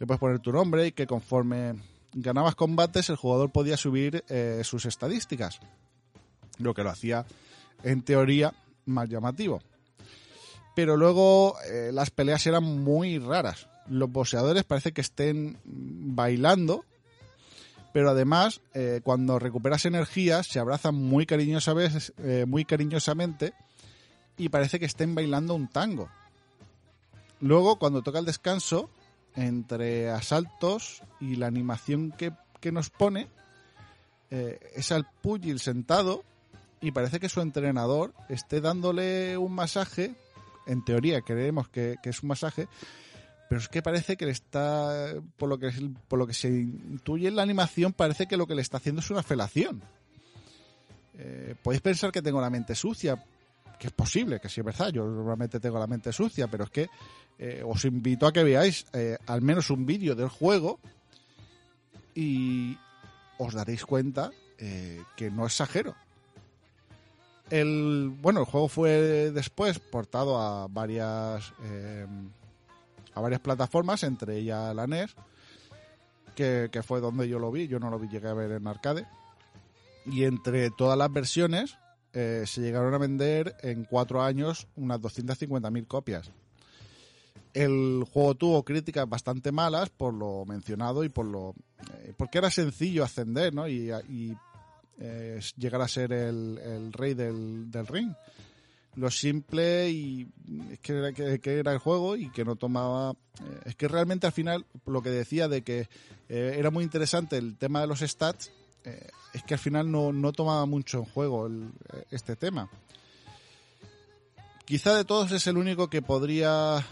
le 0.00 0.06
puedes 0.06 0.18
poner 0.18 0.40
tu 0.40 0.50
nombre 0.50 0.88
y 0.88 0.92
que 0.92 1.06
conforme 1.06 1.74
ganabas 2.14 2.54
combates 2.54 3.10
el 3.10 3.16
jugador 3.16 3.52
podía 3.52 3.76
subir 3.76 4.24
eh, 4.28 4.62
sus 4.64 4.86
estadísticas, 4.86 5.60
lo 6.58 6.74
que 6.74 6.82
lo 6.82 6.90
hacía 6.90 7.26
en 7.84 8.02
teoría 8.02 8.54
más 8.86 9.08
llamativo. 9.08 9.60
Pero 10.74 10.96
luego 10.96 11.56
eh, 11.70 11.90
las 11.92 12.10
peleas 12.10 12.46
eran 12.46 12.64
muy 12.64 13.18
raras. 13.18 13.68
Los 13.88 14.10
boxeadores 14.10 14.64
parece 14.64 14.92
que 14.92 15.02
estén 15.02 15.58
bailando, 15.64 16.86
pero 17.92 18.10
además 18.10 18.62
eh, 18.72 19.00
cuando 19.04 19.38
recuperas 19.38 19.84
energía 19.84 20.42
se 20.42 20.58
abrazan 20.58 20.94
muy, 20.94 21.26
muy 22.46 22.64
cariñosamente 22.64 23.52
y 24.38 24.48
parece 24.48 24.78
que 24.78 24.86
estén 24.86 25.14
bailando 25.14 25.54
un 25.54 25.68
tango. 25.68 26.08
Luego, 27.40 27.78
cuando 27.78 28.02
toca 28.02 28.18
el 28.18 28.26
descanso, 28.26 28.90
entre 29.36 30.10
asaltos 30.10 31.02
y 31.20 31.36
la 31.36 31.46
animación 31.46 32.12
que, 32.12 32.32
nos 32.72 32.90
pone 32.90 33.28
eh, 34.30 34.58
es 34.74 34.92
al 34.92 35.06
Pugil 35.22 35.60
sentado 35.60 36.24
y 36.80 36.92
parece 36.92 37.20
que 37.20 37.28
su 37.28 37.40
entrenador 37.40 38.14
esté 38.28 38.60
dándole 38.60 39.36
un 39.36 39.52
masaje. 39.52 40.14
En 40.66 40.84
teoría 40.84 41.20
creemos 41.22 41.68
que, 41.68 41.96
es 42.02 42.22
un 42.22 42.28
masaje, 42.28 42.68
pero 43.48 43.60
es 43.60 43.68
que 43.68 43.82
parece 43.82 44.16
que 44.16 44.26
le 44.26 44.32
está, 44.32 45.14
por 45.36 45.48
lo 45.48 45.58
que, 45.58 45.72
por 46.08 46.18
lo 46.18 46.26
que 46.26 46.34
se 46.34 46.48
intuye 46.48 47.28
en 47.28 47.36
la 47.36 47.42
animación, 47.42 47.92
parece 47.92 48.26
que 48.26 48.36
lo 48.36 48.46
que 48.46 48.54
le 48.54 48.62
está 48.62 48.76
haciendo 48.76 49.00
es 49.00 49.10
una 49.10 49.22
felación. 49.22 49.82
Eh, 51.18 51.54
podéis 51.62 51.82
pensar 51.82 52.12
que 52.12 52.22
tengo 52.22 52.40
la 52.40 52.50
mente 52.50 52.74
sucia, 52.74 53.22
que 53.80 53.86
es 53.86 53.92
posible, 53.94 54.38
que 54.38 54.50
sí 54.50 54.60
es 54.60 54.66
verdad, 54.66 54.90
yo 54.90 55.06
normalmente 55.06 55.58
tengo 55.58 55.78
la 55.78 55.86
mente 55.86 56.12
sucia, 56.12 56.48
pero 56.48 56.64
es 56.64 56.70
que 56.70 56.90
eh, 57.38 57.62
os 57.66 57.86
invito 57.86 58.26
a 58.26 58.32
que 58.32 58.44
veáis 58.44 58.84
eh, 58.92 59.16
al 59.26 59.40
menos 59.40 59.70
un 59.70 59.86
vídeo 59.86 60.14
del 60.14 60.28
juego 60.28 60.78
y 62.14 62.76
os 63.38 63.54
daréis 63.54 63.86
cuenta 63.86 64.32
eh, 64.58 65.02
que 65.16 65.30
no 65.30 65.46
exagero. 65.46 65.96
El, 67.48 68.12
bueno, 68.20 68.40
el 68.40 68.46
juego 68.46 68.68
fue 68.68 69.30
después 69.32 69.78
portado 69.78 70.38
a 70.38 70.68
varias 70.68 71.52
a 73.14 73.20
varias 73.20 73.40
plataformas, 73.40 74.04
entre 74.04 74.36
ellas 74.36 74.76
la 74.76 74.86
NES, 74.86 75.16
que, 76.36 76.68
que 76.70 76.82
fue 76.82 77.00
donde 77.00 77.28
yo 77.28 77.38
lo 77.38 77.50
vi. 77.50 77.66
Yo 77.66 77.80
no 77.80 77.90
lo 77.90 77.98
vi, 77.98 78.08
llegué 78.08 78.28
a 78.28 78.34
ver 78.34 78.52
en 78.52 78.68
arcade. 78.68 79.06
Y 80.06 80.24
entre 80.24 80.70
todas 80.70 80.96
las 80.96 81.12
versiones 81.12 81.79
eh, 82.12 82.42
se 82.46 82.60
llegaron 82.60 82.92
a 82.92 82.98
vender 82.98 83.56
en 83.62 83.84
cuatro 83.84 84.22
años 84.22 84.66
unas 84.74 85.00
250.000 85.00 85.86
copias. 85.86 86.30
El 87.54 88.04
juego 88.10 88.34
tuvo 88.34 88.64
críticas 88.64 89.08
bastante 89.08 89.52
malas 89.52 89.90
por 89.90 90.14
lo 90.14 90.44
mencionado 90.44 91.04
y 91.04 91.08
por 91.08 91.26
lo 91.26 91.54
eh, 91.94 92.12
porque 92.16 92.38
era 92.38 92.50
sencillo 92.50 93.04
ascender, 93.04 93.54
¿no? 93.54 93.68
Y, 93.68 93.90
y 94.08 94.36
eh, 94.98 95.40
llegar 95.56 95.82
a 95.82 95.88
ser 95.88 96.12
el, 96.12 96.92
rey 96.92 97.14
del, 97.14 97.70
ring. 97.86 98.12
Lo 98.96 99.10
simple 99.10 99.88
y 99.90 100.28
es 100.72 100.80
que 100.80 100.92
era, 100.92 101.12
que, 101.12 101.58
era 101.58 101.72
el 101.72 101.78
juego 101.78 102.16
y 102.16 102.30
que 102.30 102.44
no 102.44 102.56
tomaba. 102.56 103.14
es 103.64 103.76
que 103.76 103.86
realmente 103.86 104.26
al 104.26 104.32
final 104.32 104.66
lo 104.84 105.00
que 105.00 105.10
decía 105.10 105.46
de 105.46 105.62
que 105.62 105.88
era 106.28 106.70
muy 106.70 106.84
interesante 106.84 107.36
el 107.36 107.56
tema 107.56 107.80
de 107.80 107.86
los 107.86 108.00
stats, 108.00 108.52
eh, 108.84 109.08
es 109.34 109.42
que 109.44 109.54
al 109.54 109.60
final 109.60 109.90
no, 109.90 110.12
no 110.12 110.32
tomaba 110.32 110.66
mucho 110.66 110.98
en 110.98 111.04
juego 111.04 111.46
el- 111.46 111.70
eh, 111.92 112.04
este 112.10 112.36
tema. 112.36 112.68
Quizá 114.64 114.94
de 114.94 115.04
todos 115.04 115.32
es 115.32 115.46
el 115.46 115.56
único 115.56 115.88
que 115.90 116.00
podría 116.02 116.84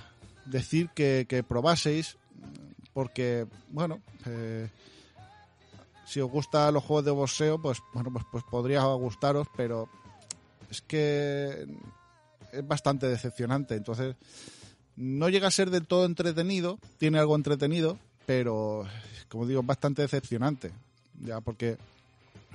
decir 0.46 0.88
que, 0.90 1.26
probaseis, 1.44 2.16
porque, 2.92 3.46
bueno, 3.70 4.00
eh, 4.26 4.68
si 6.06 6.20
os 6.20 6.30
gustan 6.30 6.74
los 6.74 6.82
juegos 6.82 7.04
de 7.04 7.10
boxeo, 7.12 7.60
pues 7.60 7.78
bueno, 7.94 8.10
pues, 8.12 8.24
pues 8.32 8.44
podría 8.50 8.82
gustaros, 8.82 9.46
pero 9.56 9.88
es 10.70 10.80
que 10.82 11.66
es 12.52 12.66
bastante 12.66 13.06
decepcionante. 13.06 13.76
Entonces, 13.76 14.16
no 14.96 15.28
llega 15.28 15.46
a 15.48 15.52
ser 15.52 15.70
del 15.70 15.86
todo 15.86 16.04
entretenido, 16.06 16.78
tiene 16.98 17.18
algo 17.20 17.36
entretenido, 17.36 17.98
pero 18.26 18.86
como 19.28 19.46
digo, 19.46 19.60
es 19.60 19.66
bastante 19.66 20.02
decepcionante. 20.02 20.72
Ya, 21.24 21.40
porque 21.40 21.76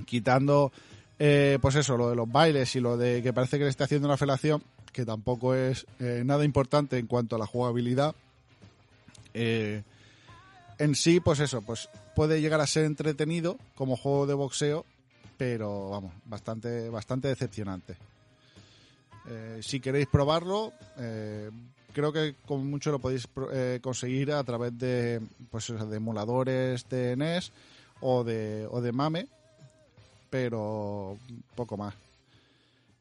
quitando, 0.05 0.71
eh, 1.19 1.57
pues 1.61 1.75
eso, 1.75 1.97
lo 1.97 2.09
de 2.09 2.15
los 2.15 2.31
bailes 2.31 2.75
y 2.75 2.79
lo 2.79 2.97
de 2.97 3.21
que 3.21 3.33
parece 3.33 3.57
que 3.57 3.63
le 3.65 3.69
está 3.69 3.85
haciendo 3.85 4.07
una 4.07 4.17
felación, 4.17 4.63
que 4.91 5.05
tampoco 5.05 5.55
es 5.55 5.85
eh, 5.99 6.23
nada 6.25 6.45
importante 6.45 6.97
en 6.97 7.07
cuanto 7.07 7.35
a 7.35 7.39
la 7.39 7.45
jugabilidad. 7.47 8.15
eh, 9.33 9.83
en 10.79 10.95
sí, 10.95 11.19
pues 11.19 11.39
eso, 11.39 11.61
pues 11.61 11.87
puede 12.15 12.41
llegar 12.41 12.59
a 12.59 12.67
ser 12.67 12.85
entretenido 12.85 13.57
como 13.75 13.95
juego 13.95 14.25
de 14.25 14.33
boxeo, 14.33 14.85
pero 15.37 15.91
vamos, 15.91 16.13
bastante, 16.25 16.89
bastante 16.89 17.27
decepcionante. 17.27 17.95
Si 19.61 19.79
queréis 19.79 20.07
probarlo, 20.07 20.73
creo 21.93 22.11
que 22.11 22.35
con 22.45 22.69
mucho 22.69 22.91
lo 22.91 22.99
podéis 22.99 23.27
conseguir 23.81 24.33
a 24.33 24.43
través 24.43 24.77
de, 24.77 25.21
pues, 25.51 25.67
de 25.67 25.95
emuladores 25.95 26.89
de 26.89 27.15
NES 27.15 27.53
o 28.03 28.23
de, 28.23 28.67
o 28.69 28.81
de 28.81 28.91
MAME, 28.91 29.27
pero 30.29 31.17
poco 31.55 31.77
más. 31.77 31.95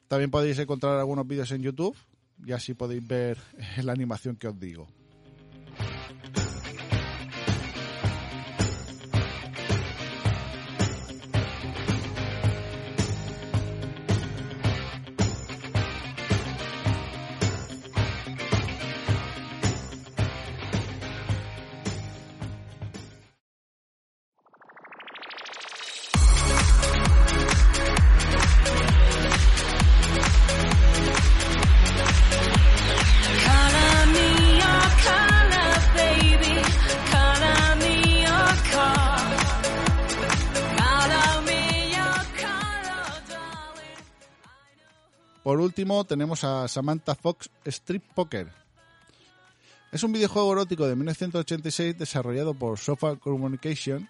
También 0.06 0.30
podéis 0.30 0.58
encontrar 0.58 0.98
algunos 0.98 1.26
vídeos 1.26 1.50
en 1.50 1.62
YouTube 1.62 1.96
y 2.46 2.52
así 2.52 2.74
podéis 2.74 3.06
ver 3.06 3.38
la 3.82 3.92
animación 3.92 4.36
que 4.36 4.48
os 4.48 4.58
digo. 4.58 4.86
Por 45.42 45.60
último, 45.60 46.04
tenemos 46.04 46.44
a 46.44 46.68
Samantha 46.68 47.14
Fox 47.14 47.50
Strip 47.64 48.04
Poker. 48.14 48.48
Es 49.90 50.04
un 50.04 50.12
videojuego 50.12 50.52
erótico 50.52 50.86
de 50.86 50.94
1986 50.94 51.98
desarrollado 51.98 52.54
por 52.54 52.78
Software 52.78 53.18
Communication. 53.18 54.08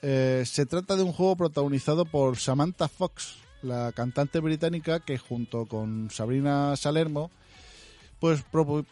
Eh, 0.00 0.44
se 0.46 0.64
trata 0.64 0.96
de 0.96 1.02
un 1.02 1.12
juego 1.12 1.36
protagonizado 1.36 2.04
por 2.04 2.38
Samantha 2.38 2.88
Fox, 2.88 3.36
la 3.62 3.92
cantante 3.92 4.38
británica 4.38 5.00
que 5.00 5.18
junto 5.18 5.66
con 5.66 6.10
Sabrina 6.10 6.74
Salermo 6.76 7.30
pues 8.18 8.44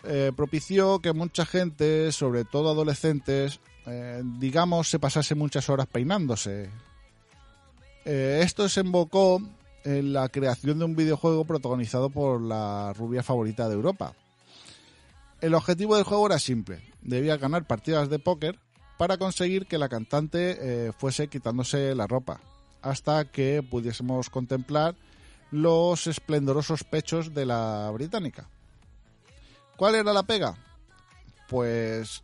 eh, 0.04 0.32
propició 0.36 0.98
que 0.98 1.12
mucha 1.12 1.46
gente, 1.46 2.10
sobre 2.10 2.44
todo 2.44 2.70
adolescentes, 2.70 3.60
eh, 3.86 4.22
digamos, 4.24 4.90
se 4.90 4.98
pasase 4.98 5.36
muchas 5.36 5.70
horas 5.70 5.86
peinándose. 5.86 6.68
Esto 8.04 8.64
desembocó 8.64 9.40
en 9.84 10.12
la 10.12 10.28
creación 10.28 10.78
de 10.78 10.84
un 10.84 10.96
videojuego 10.96 11.44
protagonizado 11.44 12.10
por 12.10 12.40
la 12.40 12.92
rubia 12.92 13.22
favorita 13.22 13.68
de 13.68 13.74
Europa. 13.74 14.14
El 15.40 15.54
objetivo 15.54 15.96
del 15.96 16.04
juego 16.04 16.26
era 16.26 16.38
simple, 16.38 16.82
debía 17.00 17.36
ganar 17.36 17.66
partidas 17.66 18.10
de 18.10 18.18
póker 18.18 18.58
para 18.98 19.16
conseguir 19.16 19.66
que 19.66 19.78
la 19.78 19.88
cantante 19.88 20.58
eh, 20.60 20.92
fuese 20.92 21.28
quitándose 21.28 21.94
la 21.94 22.06
ropa, 22.06 22.40
hasta 22.82 23.24
que 23.24 23.62
pudiésemos 23.62 24.28
contemplar 24.28 24.94
los 25.50 26.06
esplendorosos 26.06 26.84
pechos 26.84 27.34
de 27.34 27.46
la 27.46 27.90
británica. 27.92 28.48
¿Cuál 29.76 29.94
era 29.94 30.12
la 30.12 30.24
pega? 30.24 30.54
Pues 31.48 32.22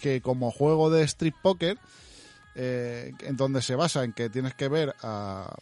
que 0.00 0.20
como 0.20 0.50
juego 0.50 0.90
de 0.90 1.02
street 1.04 1.34
poker, 1.42 1.78
eh, 2.54 3.12
en 3.20 3.36
donde 3.36 3.62
se 3.62 3.74
basa 3.74 4.04
en 4.04 4.12
que 4.12 4.28
tienes 4.28 4.54
que 4.54 4.68
ver 4.68 4.94
a, 5.02 5.56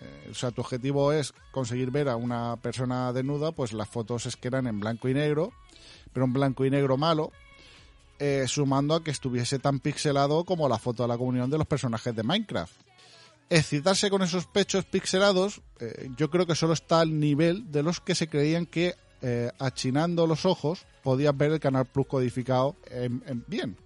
eh, 0.00 0.28
o 0.30 0.34
sea, 0.34 0.50
tu 0.50 0.60
objetivo 0.60 1.12
es 1.12 1.34
conseguir 1.50 1.90
ver 1.90 2.08
a 2.08 2.16
una 2.16 2.56
persona 2.56 3.12
desnuda, 3.12 3.52
pues 3.52 3.72
las 3.72 3.88
fotos 3.88 4.26
es 4.26 4.36
que 4.36 4.48
eran 4.48 4.66
en 4.66 4.80
blanco 4.80 5.08
y 5.08 5.14
negro, 5.14 5.52
pero 6.12 6.24
un 6.24 6.32
blanco 6.32 6.64
y 6.64 6.70
negro 6.70 6.96
malo, 6.96 7.32
eh, 8.18 8.44
sumando 8.48 8.94
a 8.94 9.04
que 9.04 9.10
estuviese 9.10 9.58
tan 9.58 9.80
pixelado 9.80 10.44
como 10.44 10.68
la 10.68 10.78
foto 10.78 11.02
de 11.02 11.08
la 11.08 11.18
comunión 11.18 11.50
de 11.50 11.58
los 11.58 11.66
personajes 11.66 12.14
de 12.14 12.22
Minecraft. 12.22 12.74
Excitarse 13.48 14.10
con 14.10 14.22
esos 14.22 14.46
pechos 14.46 14.84
pixelados, 14.84 15.60
eh, 15.80 16.08
yo 16.16 16.30
creo 16.30 16.46
que 16.46 16.54
solo 16.54 16.72
está 16.72 17.00
al 17.00 17.18
nivel 17.18 17.70
de 17.70 17.82
los 17.82 18.00
que 18.00 18.14
se 18.14 18.28
creían 18.28 18.66
que 18.66 18.94
achinando 19.58 20.26
los 20.26 20.46
ojos 20.46 20.86
podías 21.02 21.36
ver 21.36 21.52
el 21.52 21.60
Canal 21.60 21.84
Plus 21.84 22.06
codificado 22.06 22.74
en 22.90 23.44
bien 23.48 23.76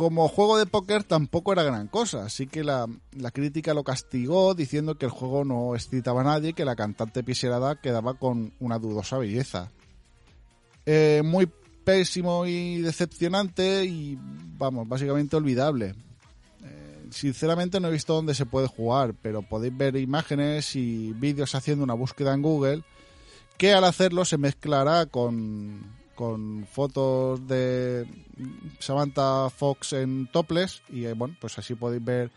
como 0.00 0.28
juego 0.28 0.56
de 0.56 0.64
póker 0.64 1.04
tampoco 1.04 1.52
era 1.52 1.62
gran 1.62 1.86
cosa, 1.86 2.24
así 2.24 2.46
que 2.46 2.64
la, 2.64 2.86
crítica 3.34 3.74
lo 3.74 3.84
castigó 3.84 4.54
diciendo 4.54 4.94
que 4.94 5.04
el 5.04 5.12
juego 5.12 5.44
no 5.44 5.74
excitaba 5.74 6.22
a 6.22 6.24
nadie 6.24 6.50
y 6.50 6.52
que 6.54 6.64
la 6.64 6.74
cantante 6.74 7.22
piserada 7.22 7.76
quedaba 7.76 8.14
con 8.14 8.54
una 8.60 8.78
dudosa 8.78 9.18
belleza. 9.18 9.70
Eh, 10.86 11.20
muy 11.22 11.50
pésimo 11.84 12.46
y 12.46 12.80
decepcionante 12.80 13.84
y, 13.84 14.18
vamos, 14.56 14.88
básicamente 14.88 15.36
olvidable. 15.36 15.94
Eh, 16.64 17.08
sinceramente 17.10 17.78
no 17.78 17.88
he 17.88 17.92
visto 17.92 18.14
dónde 18.14 18.34
se 18.34 18.46
puede 18.46 18.68
jugar, 18.68 19.12
pero 19.20 19.42
podéis 19.42 19.76
ver 19.76 19.96
imágenes 19.96 20.76
y 20.76 21.12
vídeos 21.12 21.54
haciendo 21.54 21.84
una 21.84 21.92
búsqueda 21.92 22.32
en 22.32 22.40
Google 22.40 22.84
que 23.58 23.74
al 23.74 23.84
hacerlo 23.84 24.24
se 24.24 24.38
mezclará 24.38 25.04
con, 25.04 25.82
con 26.20 26.66
fotos 26.70 27.48
de 27.48 28.06
Samantha 28.78 29.48
Fox 29.48 29.94
en 29.94 30.26
topless 30.26 30.82
y 30.90 31.06
eh, 31.06 31.14
bueno, 31.14 31.34
pues 31.40 31.58
así 31.58 31.74
podéis 31.74 32.04
ver 32.04 32.30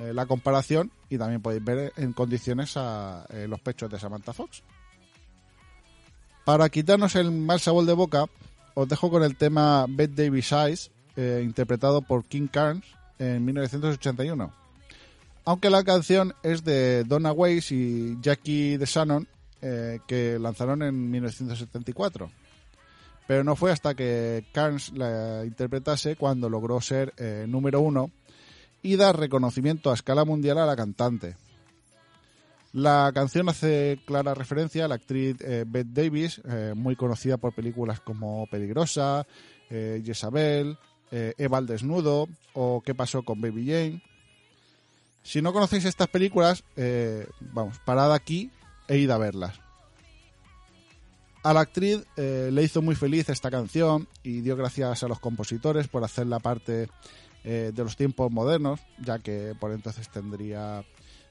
eh, 0.00 0.12
la 0.12 0.26
comparación 0.26 0.90
y 1.08 1.16
también 1.16 1.40
podéis 1.40 1.64
ver 1.64 1.94
en 1.96 2.12
condiciones 2.12 2.76
a 2.76 3.24
eh, 3.30 3.46
los 3.48 3.58
pechos 3.62 3.90
de 3.90 3.98
Samantha 3.98 4.34
Fox. 4.34 4.62
Para 6.44 6.68
quitarnos 6.68 7.16
el 7.16 7.30
mal 7.30 7.58
sabor 7.58 7.86
de 7.86 7.94
boca, 7.94 8.26
os 8.74 8.86
dejo 8.86 9.08
con 9.08 9.22
el 9.22 9.34
tema 9.34 9.86
Bed 9.88 10.10
Davis 10.10 10.52
Eyes, 10.52 10.90
eh, 11.16 11.40
interpretado 11.42 12.02
por 12.02 12.26
King 12.26 12.48
Carnes 12.48 12.84
en 13.18 13.42
1981. 13.46 14.52
Aunque 15.46 15.70
la 15.70 15.82
canción 15.84 16.34
es 16.42 16.64
de 16.64 17.04
Donna 17.04 17.32
Weiss 17.32 17.72
y 17.72 18.18
Jackie 18.20 18.76
DeShannon, 18.76 19.26
eh, 19.62 20.00
que 20.06 20.38
lanzaron 20.38 20.82
en 20.82 21.10
1974 21.10 22.30
pero 23.26 23.44
no 23.44 23.56
fue 23.56 23.72
hasta 23.72 23.94
que 23.94 24.44
Carnes 24.52 24.92
la 24.92 25.44
interpretase 25.44 26.16
cuando 26.16 26.48
logró 26.48 26.80
ser 26.80 27.12
eh, 27.16 27.46
número 27.48 27.80
uno 27.80 28.10
y 28.82 28.96
dar 28.96 29.18
reconocimiento 29.18 29.90
a 29.90 29.94
escala 29.94 30.24
mundial 30.24 30.58
a 30.58 30.66
la 30.66 30.76
cantante. 30.76 31.36
La 32.72 33.10
canción 33.14 33.48
hace 33.48 33.98
clara 34.04 34.34
referencia 34.34 34.84
a 34.84 34.88
la 34.88 34.96
actriz 34.96 35.36
eh, 35.40 35.64
Bette 35.66 36.02
Davis, 36.02 36.42
eh, 36.44 36.74
muy 36.76 36.94
conocida 36.94 37.38
por 37.38 37.54
películas 37.54 38.00
como 38.00 38.46
Peligrosa, 38.48 39.26
eh, 39.70 40.02
Jezabel, 40.04 40.76
eh, 41.10 41.32
Eva 41.38 41.58
al 41.58 41.66
desnudo 41.66 42.28
o 42.52 42.82
¿Qué 42.84 42.94
pasó 42.94 43.22
con 43.22 43.40
Baby 43.40 43.66
Jane? 43.66 44.02
Si 45.22 45.42
no 45.42 45.52
conocéis 45.52 45.86
estas 45.86 46.08
películas, 46.08 46.62
vamos, 47.40 47.80
parad 47.84 48.12
aquí 48.12 48.50
e 48.86 48.98
id 48.98 49.10
a 49.10 49.18
verlas. 49.18 49.65
A 51.46 51.52
la 51.52 51.60
actriz 51.60 52.04
eh, 52.16 52.50
le 52.52 52.64
hizo 52.64 52.82
muy 52.82 52.96
feliz 52.96 53.28
esta 53.28 53.52
canción 53.52 54.08
y 54.24 54.40
dio 54.40 54.56
gracias 54.56 55.04
a 55.04 55.06
los 55.06 55.20
compositores 55.20 55.86
por 55.86 56.02
hacerla 56.02 56.40
parte 56.40 56.88
eh, 57.44 57.70
de 57.72 57.84
los 57.84 57.96
tiempos 57.96 58.32
modernos, 58.32 58.80
ya 58.98 59.20
que 59.20 59.54
por 59.60 59.70
entonces 59.70 60.08
tendría, 60.08 60.84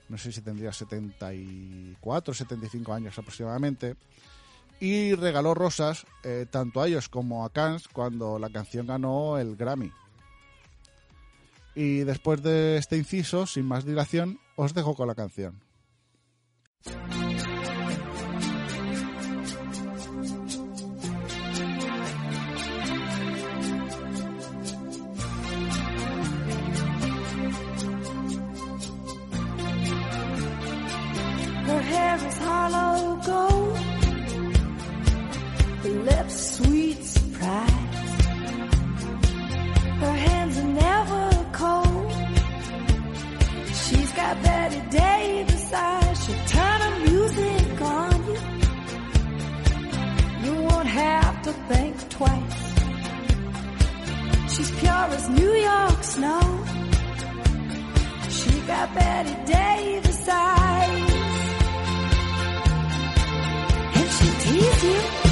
no 0.07 0.17
sé 0.17 0.31
si 0.31 0.39
tendría 0.39 0.71
74, 0.71 2.33
75 2.33 2.93
años 2.93 3.19
aproximadamente, 3.19 3.97
y 4.79 5.15
regaló 5.15 5.53
rosas 5.53 6.05
eh, 6.23 6.45
tanto 6.49 6.81
a 6.81 6.87
ellos 6.87 7.09
como 7.09 7.43
a 7.43 7.49
Cans 7.49 7.89
cuando 7.89 8.39
la 8.39 8.49
canción 8.49 8.87
ganó 8.87 9.37
el 9.37 9.57
Grammy. 9.57 9.91
Y 11.75 12.05
después 12.05 12.41
de 12.41 12.77
este 12.77 12.95
inciso, 12.95 13.45
sin 13.47 13.65
más 13.65 13.83
dilación, 13.83 14.39
os 14.55 14.73
dejo 14.73 14.95
con 14.95 15.09
la 15.09 15.15
canción. 15.15 15.59
Snow. 56.15 56.41
She 58.29 58.51
got 58.67 58.87
Betty 58.95 59.35
Davis 59.51 60.27
eyes. 60.29 61.11
And 63.97 64.07
she'll 64.15 64.39
tease 64.45 64.83
you, 64.83 65.24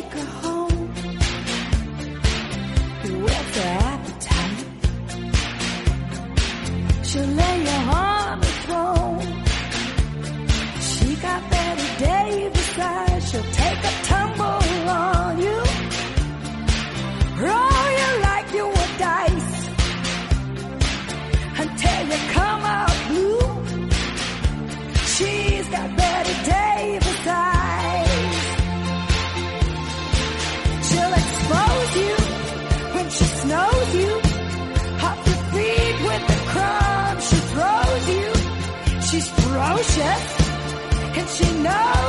take 0.00 0.12
her 0.12 0.24
home 0.40 0.59
she 41.40 41.52
knows 41.54 41.99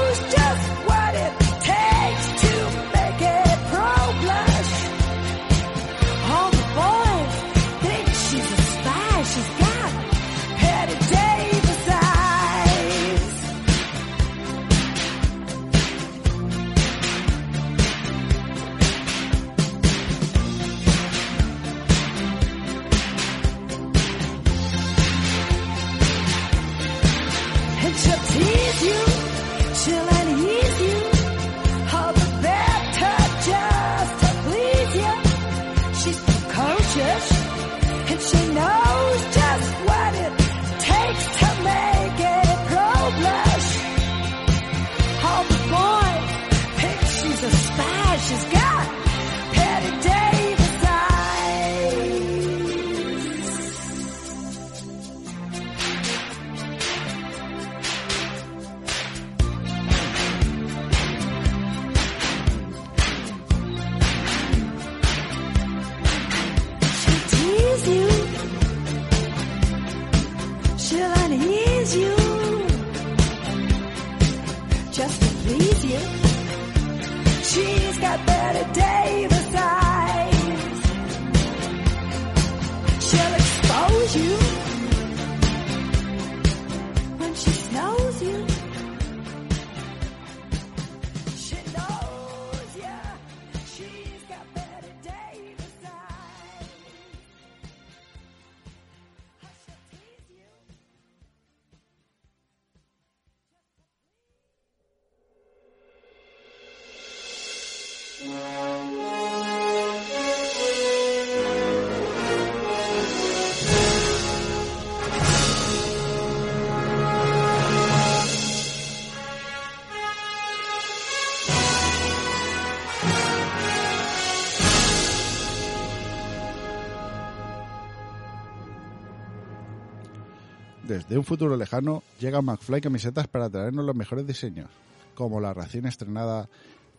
Desde 131.12 131.20
un 131.20 131.26
futuro 131.26 131.58
lejano 131.58 132.04
llega 132.22 132.42
McFly 132.42 132.80
Camisetas 132.80 133.28
para 133.28 133.50
traernos 133.50 133.84
los 133.84 133.94
mejores 133.94 134.26
diseños, 134.26 134.70
como 135.14 135.42
la 135.42 135.54
recién 135.54 135.86
estrenada 135.86 136.48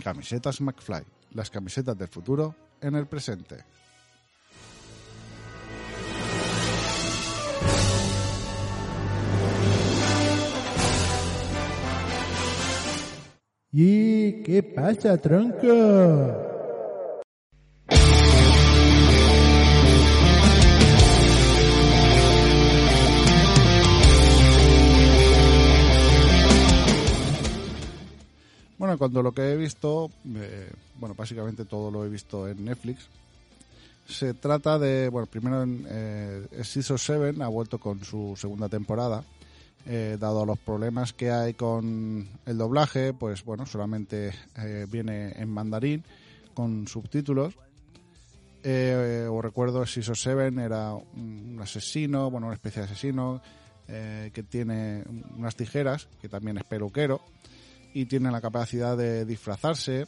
Camisetas 0.03 0.61
McFly, 0.61 1.03
las 1.31 1.49
camisetas 1.49 1.97
del 1.97 2.07
futuro 2.07 2.55
en 2.81 2.95
el 2.95 3.07
presente. 3.07 3.65
¿Y 13.71 14.43
qué 14.43 14.63
pasa, 14.63 15.17
tronco? 15.17 16.56
Cuando 28.97 29.21
lo 29.21 29.31
que 29.31 29.51
he 29.51 29.55
visto, 29.55 30.11
eh, 30.35 30.71
bueno, 30.95 31.15
básicamente 31.15 31.65
todo 31.65 31.91
lo 31.91 32.05
he 32.05 32.09
visto 32.09 32.47
en 32.47 32.65
Netflix. 32.65 33.07
Se 34.07 34.33
trata 34.33 34.79
de, 34.79 35.09
bueno, 35.09 35.27
primero 35.27 35.63
en 35.63 35.85
eh, 35.89 36.47
Season 36.63 36.97
7 36.97 37.43
ha 37.43 37.47
vuelto 37.47 37.79
con 37.79 38.03
su 38.03 38.35
segunda 38.37 38.69
temporada. 38.69 39.23
Eh, 39.85 40.17
dado 40.19 40.45
los 40.45 40.59
problemas 40.59 41.13
que 41.13 41.31
hay 41.31 41.53
con 41.53 42.27
el 42.45 42.57
doblaje, 42.57 43.13
pues 43.13 43.45
bueno, 43.45 43.65
solamente 43.65 44.33
eh, 44.57 44.85
viene 44.89 45.31
en 45.37 45.49
mandarín 45.49 46.03
con 46.53 46.87
subtítulos. 46.87 47.53
Eh, 48.63 49.27
os 49.31 49.41
recuerdo, 49.43 49.85
Season 49.85 50.15
7 50.15 50.61
era 50.61 50.93
un 50.93 51.57
asesino, 51.61 52.29
bueno, 52.29 52.47
una 52.47 52.55
especie 52.55 52.81
de 52.81 52.87
asesino 52.87 53.41
eh, 53.87 54.31
que 54.33 54.43
tiene 54.43 55.05
unas 55.37 55.55
tijeras, 55.55 56.09
que 56.19 56.27
también 56.27 56.57
es 56.57 56.65
peluquero, 56.65 57.21
y 57.97 58.05
tiene 58.05 58.29
la 58.29 58.39
capacidad 58.39 58.95
de 58.95 59.25
disfrazarse 59.25 60.05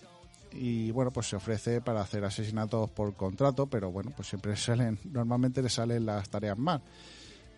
y 0.54 0.92
bueno, 0.92 1.10
pues 1.10 1.26
se 1.26 1.38
ofrece 1.38 1.82
para 1.82 2.02
hacer 2.02 2.24
asesinatos 2.24 2.88
por 2.92 3.16
contrato, 3.16 3.66
pero 3.66 3.92
bueno, 3.92 4.12
pues 4.16 4.28
siempre 4.28 4.56
salen, 4.58 5.00
normalmente 5.06 5.64
le 5.64 5.70
salen 5.70 6.06
las 6.06 6.30
tareas 6.30 6.56
mal. 6.56 6.84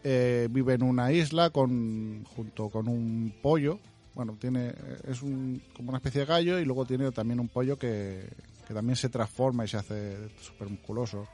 Eh, 0.05 0.47
vive 0.49 0.75
en 0.75 0.83
una 0.83 1.11
isla 1.11 1.49
con 1.49 2.23
junto 2.33 2.69
con 2.69 2.87
un 2.87 3.33
pollo. 3.41 3.77
Bueno, 4.15 4.37
tiene 4.39 4.73
es 5.05 5.21
un, 5.21 5.61
como 5.75 5.89
una 5.89 5.97
especie 5.97 6.21
de 6.21 6.27
gallo 6.27 6.59
y 6.59 6.63
luego 6.63 6.85
tiene 6.85 7.11
también 7.11 7.41
un 7.41 7.49
pollo 7.49 7.77
que, 7.77 8.29
que 8.65 8.73
también 8.73 8.95
se 8.95 9.09
transforma 9.09 9.65
y 9.65 9.67
se 9.67 9.77
hace 9.77 10.29
súper 10.39 10.69
musculoso. 10.69 11.27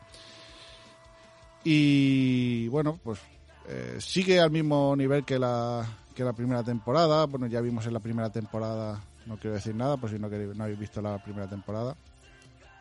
Y 1.63 2.67
bueno, 2.69 2.99
pues 3.03 3.19
eh, 3.67 3.97
sigue 3.99 4.39
al 4.39 4.51
mismo 4.51 4.95
nivel 4.95 5.23
que 5.23 5.37
la, 5.37 5.85
que 6.15 6.23
la 6.23 6.33
primera 6.33 6.63
temporada. 6.63 7.25
Bueno, 7.25 7.47
ya 7.47 7.61
vimos 7.61 7.85
en 7.85 7.93
la 7.93 7.99
primera 7.99 8.29
temporada, 8.29 9.01
no 9.25 9.37
quiero 9.37 9.55
decir 9.55 9.75
nada, 9.75 9.97
por 9.97 10.09
si 10.09 10.19
no, 10.19 10.29
no 10.29 10.63
habéis 10.63 10.79
visto 10.79 11.01
la 11.01 11.21
primera 11.23 11.47
temporada, 11.47 11.95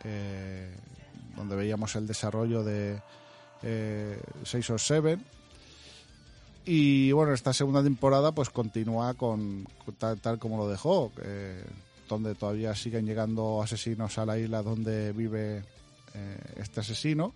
eh, 0.04 0.74
donde 1.36 1.56
veíamos 1.56 1.94
el 1.96 2.06
desarrollo 2.06 2.62
de 2.62 3.00
eh, 3.62 4.20
6 4.44 4.70
o 4.70 4.78
7. 4.78 5.18
Y 6.66 7.12
bueno, 7.12 7.32
esta 7.32 7.52
segunda 7.52 7.82
temporada 7.82 8.32
pues 8.32 8.50
continúa 8.50 9.14
con, 9.14 9.66
tal, 9.98 10.38
como 10.38 10.56
lo 10.56 10.68
dejó, 10.68 11.12
donde 12.08 12.34
todavía 12.34 12.74
siguen 12.74 13.06
llegando 13.06 13.62
asesinos 13.62 14.18
a 14.18 14.26
la 14.26 14.38
isla 14.38 14.62
donde 14.62 15.12
vive 15.12 15.62
eh, 16.14 16.38
este 16.56 16.80
asesino. 16.80 17.34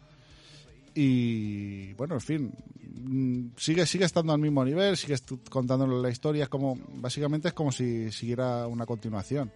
Y 0.94 1.92
bueno, 1.94 2.14
en 2.14 2.20
fin, 2.20 2.52
mm, 2.82 3.56
sigue, 3.56 3.86
sigue 3.86 4.04
estando 4.04 4.32
al 4.32 4.40
mismo 4.40 4.64
nivel, 4.64 4.96
sigue 4.96 5.16
contándonos 5.48 6.02
la 6.02 6.10
historia, 6.10 6.44
es 6.44 6.48
como, 6.48 6.78
básicamente 6.94 7.48
es 7.48 7.54
como 7.54 7.72
si 7.72 8.10
siguiera 8.12 8.66
una 8.66 8.86
continuación. 8.86 9.52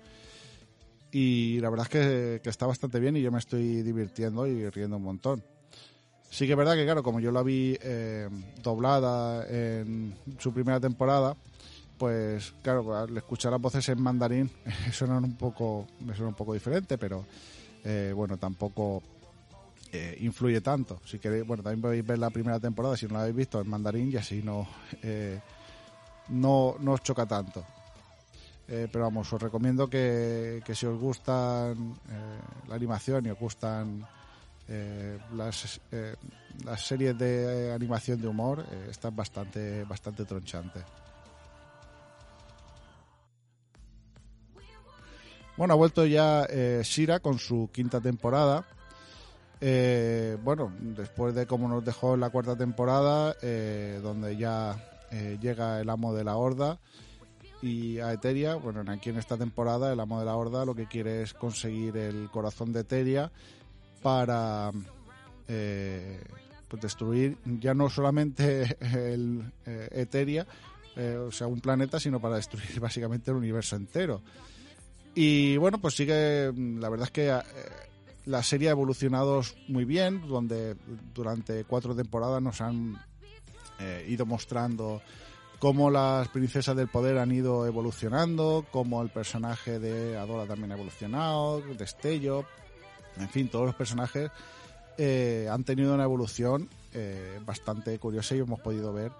Y 1.11 1.61
la 1.61 1.71
verdad 1.71 1.87
es 1.87 1.91
que, 1.91 2.41
que 2.43 2.51
está 2.51 2.67
bastante 2.67 2.99
bien 2.99 3.17
y 3.17 3.23
yo 3.23 3.31
me 3.31 3.39
estoy 3.39 3.83
divirtiendo 3.83 4.47
y 4.47 4.69
riendo 4.71 4.97
un 4.97 5.05
montón. 5.05 5.45
Sí 6.35 6.47
que 6.47 6.53
es 6.53 6.59
verdad 6.59 6.75
que, 6.75 6.85
claro, 6.85 7.05
como 7.05 7.21
yo 7.21 7.31
la 7.31 7.45
vi 7.45 7.79
eh, 7.81 8.29
doblada 8.61 9.47
en 9.49 10.17
su 10.41 10.53
primera 10.53 10.81
temporada, 10.81 11.37
pues 11.97 12.53
claro, 12.61 12.97
al 12.97 13.17
escuchar 13.17 13.53
las 13.53 13.61
voces 13.61 13.89
en 13.89 14.03
mandarín 14.03 14.51
suenan 14.93 15.23
un 15.23 15.37
poco, 15.37 15.87
me 16.01 16.13
suena 16.15 16.31
un 16.31 16.35
poco 16.35 16.53
diferente, 16.53 16.99
pero 16.99 17.25
eh, 17.85 18.13
bueno, 18.17 18.37
tampoco 18.37 19.01
influye 20.21 20.61
tanto. 20.61 21.01
Si 21.05 21.19
queréis, 21.19 21.47
bueno, 21.47 21.63
también 21.63 21.83
podéis 21.83 22.07
ver 22.07 22.19
la 22.19 22.31
primera 22.31 22.61
temporada 22.61 22.97
si 22.97 23.07
no 23.07 23.15
la 23.15 23.21
habéis 23.21 23.37
visto 23.37 23.61
en 23.61 23.69
mandarín 23.69 24.11
y 24.11 24.17
así 24.17 24.43
no, 24.43 24.67
eh, 25.03 25.41
no, 26.29 26.77
no 26.81 26.93
os 26.93 27.03
choca 27.03 27.27
tanto. 27.27 27.65
Eh, 28.67 28.89
pero 28.91 29.05
vamos, 29.05 29.31
os 29.31 29.43
recomiendo 29.43 29.89
que, 29.89 30.63
que 30.65 30.75
si 30.75 30.87
os 30.87 30.99
gustan 30.99 31.97
eh, 32.09 32.39
la 32.69 32.75
animación 32.75 33.27
y 33.27 33.31
os 33.31 33.39
gustan 33.39 34.07
las, 35.35 35.79
las 36.65 36.87
series 36.87 37.19
de 37.19 37.71
animación 37.75 38.19
de 38.19 38.27
humor, 38.29 38.65
eh, 38.71 38.87
esta 38.91 39.09
es 39.09 39.15
bastante, 39.15 39.85
bastante 39.85 40.25
tronchante. 40.25 40.81
Bueno, 45.59 45.75
ha 45.75 45.77
vuelto 45.77 46.07
ya 46.07 46.47
Shira 46.83 47.21
con 47.21 47.39
su 47.39 47.69
quinta 47.71 48.01
temporada. 48.01 48.65
Eh, 49.67 50.37
bueno, 50.45 50.71
después 50.79 51.35
de 51.35 51.47
cómo 51.47 51.69
nos 51.69 51.83
dejó 51.83 52.19
la 52.19 52.29
cuarta 52.29 52.55
temporada, 52.55 53.35
eh, 53.41 53.99
donde 54.03 54.37
ya 54.37 54.77
eh, 55.11 55.39
llega 55.41 55.81
el 55.81 55.89
amo 55.89 56.13
de 56.13 56.23
la 56.23 56.37
horda 56.37 56.79
y 57.63 57.99
a 57.99 58.13
Eteria, 58.13 58.57
bueno, 58.57 58.85
aquí 58.93 59.09
en 59.09 59.17
esta 59.17 59.39
temporada 59.39 59.91
el 59.91 60.01
amo 60.01 60.19
de 60.19 60.27
la 60.27 60.37
horda 60.37 60.67
lo 60.67 60.75
que 60.75 60.85
quiere 60.85 61.23
es 61.23 61.33
conseguir 61.33 61.97
el 61.97 62.29
corazón 62.31 62.75
de 62.75 62.81
Eteria 62.81 63.33
para 64.03 64.71
eh, 65.49 66.21
pues 66.69 66.83
destruir 66.83 67.39
ya 67.47 67.73
no 67.73 67.89
solamente 67.89 68.77
el 69.15 69.51
Eteria, 69.65 70.47
o 71.27 71.33
sea, 71.33 71.47
un 71.47 71.61
planeta, 71.61 71.99
sino 71.99 72.21
para 72.21 72.37
destruir 72.37 72.81
básicamente 72.81 73.31
el 73.31 73.39
universo 73.39 73.77
entero. 73.77 74.21
Y 75.15 75.57
bueno, 75.57 75.79
pues 75.79 75.95
sigue, 75.95 76.53
la 76.53 76.91
verdad 76.91 77.07
es 77.07 77.13
que 77.13 77.33
la 78.27 78.43
serie 78.43 78.69
ha 78.69 78.73
evolucionado 78.73 79.43
muy 79.69 79.85
bien, 79.85 80.27
donde 80.27 80.77
durante 81.15 81.65
cuatro 81.65 81.95
temporadas 81.95 82.43
nos 82.43 82.61
han 82.61 82.97
eh, 83.79 84.07
ido 84.09 84.27
mostrando 84.27 85.03
cómo 85.59 85.91
las 85.91 86.29
princesas 86.29 86.77
del 86.77 86.89
poder 86.89 87.19
han 87.19 87.33
ido 87.33 87.67
evolucionando, 87.67 88.67
cómo 88.71 89.03
el 89.03 89.11
personaje 89.11 89.79
de 89.79 90.17
Adora 90.17 90.47
también 90.47 90.73
ha 90.73 90.75
evolucionado, 90.75 91.61
Destello, 91.61 92.45
en 93.17 93.29
fin, 93.29 93.49
todos 93.49 93.67
los 93.67 93.75
personajes 93.75 94.31
eh, 94.97 95.49
han 95.51 95.65
tenido 95.65 95.95
una 95.95 96.05
evolución 96.05 96.69
eh, 96.93 97.41
bastante 97.45 97.99
curiosa 97.99 98.35
y 98.35 98.41
hemos 98.41 98.61
podido 98.61 98.93
ver 98.93 99.13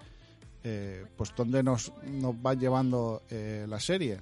eh, 0.63 1.05
pues 1.17 1.33
dónde 1.35 1.63
nos, 1.63 1.91
nos 2.07 2.35
va 2.35 2.53
llevando 2.53 3.21
la 3.29 3.79
serie. 3.79 4.19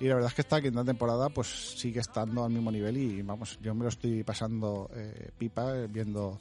Y 0.00 0.06
la 0.06 0.14
verdad 0.14 0.28
es 0.28 0.34
que 0.34 0.42
esta 0.42 0.60
quinta 0.60 0.84
temporada 0.84 1.28
pues 1.28 1.48
sigue 1.48 2.00
estando 2.00 2.44
al 2.44 2.50
mismo 2.50 2.70
nivel 2.70 2.96
y 2.96 3.22
vamos, 3.22 3.58
yo 3.60 3.74
me 3.74 3.82
lo 3.82 3.88
estoy 3.88 4.22
pasando 4.22 4.90
eh, 4.94 5.30
pipa 5.36 5.76
eh, 5.76 5.88
viendo 5.88 6.38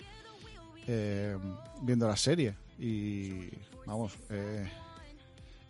eh, 0.88 1.38
viendo 1.82 2.07
la 2.07 2.15
serie 2.15 2.55
y 2.80 3.49
vamos, 3.86 4.13
eh, 4.30 4.69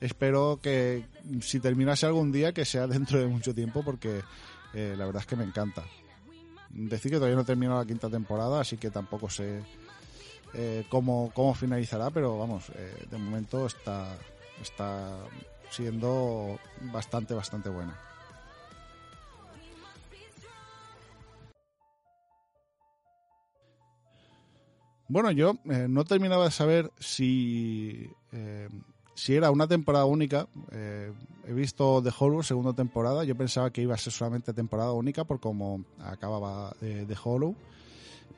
espero 0.01 0.59
que 0.61 1.05
si 1.41 1.59
terminase 1.59 2.05
algún 2.05 2.31
día 2.31 2.53
que 2.53 2.65
sea 2.65 2.87
dentro 2.87 3.19
de 3.19 3.27
mucho 3.27 3.53
tiempo 3.53 3.83
porque 3.83 4.21
eh, 4.73 4.95
la 4.97 5.05
verdad 5.05 5.21
es 5.21 5.27
que 5.27 5.35
me 5.35 5.43
encanta. 5.43 5.83
Decir 6.69 7.11
que 7.11 7.17
todavía 7.17 7.37
no 7.37 7.45
termino 7.45 7.77
la 7.77 7.85
quinta 7.85 8.09
temporada, 8.09 8.59
así 8.59 8.77
que 8.77 8.91
tampoco 8.91 9.29
sé 9.29 9.63
eh, 10.53 10.85
cómo, 10.89 11.31
cómo 11.33 11.53
finalizará, 11.53 12.09
pero 12.09 12.37
vamos, 12.37 12.69
eh, 12.75 13.05
de 13.09 13.17
momento 13.17 13.65
está, 13.65 14.17
está 14.61 15.17
siendo 15.69 16.59
bastante, 16.91 17.33
bastante 17.33 17.69
buena. 17.69 17.95
Bueno, 25.09 25.31
yo 25.31 25.53
eh, 25.69 25.87
no 25.89 26.03
terminaba 26.03 26.45
de 26.45 26.51
saber 26.51 26.91
si 26.99 28.09
eh, 28.33 28.67
si 29.13 29.35
era 29.35 29.51
una 29.51 29.67
temporada 29.67 30.05
única. 30.05 30.47
Eh, 30.71 31.13
he 31.47 31.53
visto 31.53 32.03
The 32.03 32.11
Hollow 32.17 32.43
segunda 32.43 32.73
temporada. 32.73 33.23
Yo 33.23 33.35
pensaba 33.35 33.71
que 33.71 33.81
iba 33.81 33.95
a 33.95 33.97
ser 33.97 34.11
solamente 34.11 34.53
temporada 34.53 34.91
única 34.91 35.23
por 35.23 35.39
cómo 35.39 35.85
acababa 35.99 36.75
The 36.79 37.15
Hollow. 37.23 37.55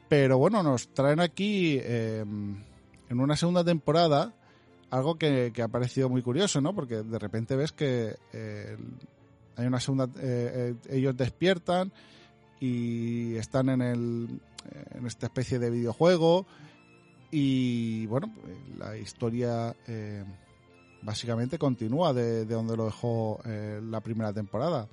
Pero 0.07 0.37
bueno, 0.37 0.61
nos 0.61 0.89
traen 0.93 1.19
aquí 1.19 1.79
en 1.83 2.63
una 3.09 3.35
segunda 3.35 3.63
temporada 3.63 4.33
algo 4.91 5.15
que, 5.17 5.51
que 5.53 5.61
ha 5.61 5.67
parecido 5.67 6.09
muy 6.09 6.21
curioso, 6.21 6.61
¿no? 6.61 6.73
Porque 6.73 7.03
de 7.03 7.19
repente 7.19 7.55
ves 7.55 7.71
que 7.71 8.15
eh, 8.33 8.77
hay 9.55 9.67
una 9.67 9.79
segunda. 9.79 10.05
eh, 10.19 10.75
eh, 10.89 10.95
ellos 10.95 11.15
despiertan 11.15 11.91
y 12.59 13.35
están 13.35 13.69
en 13.69 13.81
el 13.81 14.41
en 14.91 15.05
esta 15.07 15.27
especie 15.27 15.57
de 15.57 15.69
videojuego 15.69 16.45
y 17.31 18.05
bueno 18.07 18.33
la 18.77 18.97
historia 18.97 19.73
básicamente 21.01 21.57
continúa 21.57 22.13
de, 22.13 22.45
de 22.45 22.53
donde 22.53 22.75
lo 22.75 22.85
dejó 22.85 23.39
la 23.45 24.01
primera 24.01 24.33
temporada 24.33 24.89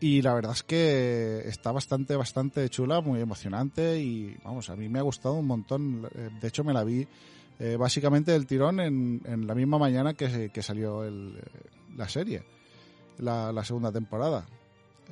y 0.00 0.20
la 0.22 0.34
verdad 0.34 0.52
es 0.52 0.64
que 0.64 1.42
está 1.46 1.70
bastante 1.70 2.16
bastante 2.16 2.68
chula 2.68 3.00
muy 3.00 3.20
emocionante 3.20 4.00
y 4.00 4.36
vamos 4.42 4.68
a 4.68 4.74
mí 4.74 4.88
me 4.88 4.98
ha 4.98 5.02
gustado 5.02 5.36
un 5.36 5.46
montón 5.46 6.02
de 6.02 6.48
hecho 6.48 6.64
me 6.64 6.72
la 6.72 6.82
vi 6.82 7.06
eh, 7.62 7.76
básicamente 7.76 8.34
el 8.34 8.46
tirón 8.46 8.80
en, 8.80 9.20
en 9.26 9.46
la 9.46 9.54
misma 9.54 9.76
mañana 9.76 10.14
que, 10.14 10.48
que 10.48 10.62
salió 10.62 11.04
el, 11.04 11.36
eh, 11.36 11.60
la 11.94 12.08
serie 12.08 12.42
la, 13.18 13.62
segunda 13.64 13.92
temporada. 13.92 14.46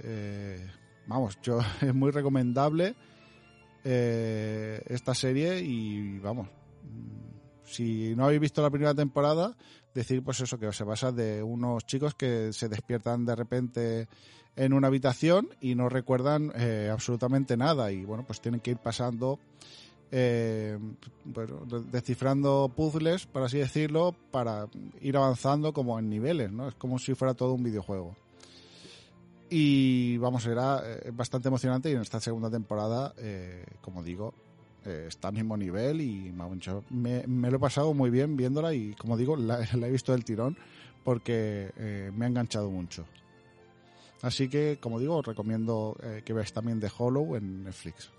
Eh, 0.03 0.67
vamos 1.07 1.39
yo 1.43 1.59
es 1.83 1.95
muy 1.95 2.11
recomendable 2.11 2.97
esta 3.85 5.15
serie 5.15 5.61
y 5.61 6.19
vamos 6.19 6.49
mm, 6.49 7.65
si 7.65 8.15
no 8.17 8.25
habéis 8.25 8.41
visto 8.41 8.61
la 8.61 8.71
primera 8.71 8.95
temporada 8.95 9.57
decir 9.95 10.23
pues 10.23 10.41
eso 10.41 10.59
que 10.59 10.73
se 10.73 10.85
basa 10.85 11.13
de 11.13 11.43
unos 11.43 11.87
chicos 11.87 12.15
que 12.15 12.53
se 12.53 12.69
despiertan 12.69 13.25
de 13.25 13.35
repente 13.35 14.09
en 14.57 14.75
una 14.75 14.89
habitación 14.89 15.49
y 15.61 15.75
no 15.75 15.89
recuerdan 15.89 16.53
absolutamente 16.91 17.57
nada 17.57 17.91
y 17.91 18.05
bueno 18.05 18.27
pues 18.27 18.43
tienen 18.43 18.61
que 18.61 18.73
ir 18.73 18.79
pasando 18.79 19.39
eh, 20.11 20.79
de- 21.25 21.83
descifrando 21.93 22.73
puzzles 22.75 23.27
por 23.27 23.43
así 23.43 23.59
decirlo 23.59 24.15
para 24.31 24.67
ir 25.01 25.17
avanzando 25.17 25.73
como 25.73 25.99
en 25.99 26.09
niveles 26.09 26.51
no 26.51 26.69
es 26.69 26.75
como 26.75 26.99
si 26.99 27.15
fuera 27.15 27.35
todo 27.35 27.53
un 27.55 27.63
videojuego 27.63 28.17
y 29.51 30.19
vamos, 30.19 30.47
era 30.47 30.83
eh, 30.85 31.11
bastante 31.13 31.49
emocionante 31.49 31.91
y 31.91 31.95
en 31.95 32.03
esta 32.03 32.21
segunda 32.21 32.51
temporada, 32.51 33.15
eh, 33.17 33.65
como 33.81 34.03
digo, 34.03 34.35
está 34.85 35.29
al 35.29 35.35
mismo 35.35 35.57
nivel 35.57 36.01
y 36.01 36.33
me, 36.91 37.27
me 37.27 37.51
lo 37.51 37.57
he 37.57 37.61
pasado 37.61 37.93
muy 37.95 38.11
bien 38.11 38.37
viéndola 38.37 38.73
y 38.75 38.93
como 38.95 39.17
digo, 39.17 39.37
la, 39.37 39.63
he 39.73 39.91
visto 39.91 40.13
del 40.13 40.25
tirón 40.25 40.57
porque 41.05 41.71
me 42.15 42.25
ha 42.25 42.29
enganchado 42.29 42.71
mucho. 42.71 43.07
Así 44.23 44.49
que, 44.49 44.79
como 44.81 44.99
digo, 44.99 45.17
os 45.17 45.27
recomiendo 45.27 45.97
que 46.25 46.33
veáis 46.33 46.53
también 46.53 46.81
The 46.81 46.91
Hollow 46.99 47.37
en 47.37 47.65
Netflix. 47.65 48.11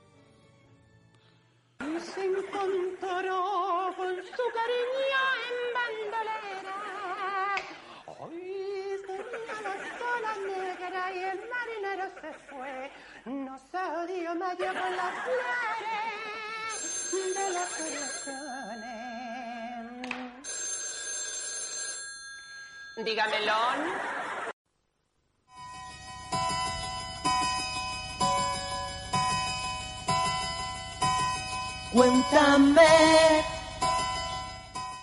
No 13.25 13.57
se 13.57 14.13
dio 14.13 14.33
medio 14.35 14.67
con 14.67 14.95
las 14.95 15.13
flores 15.23 16.19
de 17.35 17.49
las 17.51 17.69
corazones. 17.69 19.09
Dígamelo. 23.03 23.53
Cuéntame. 31.91 32.81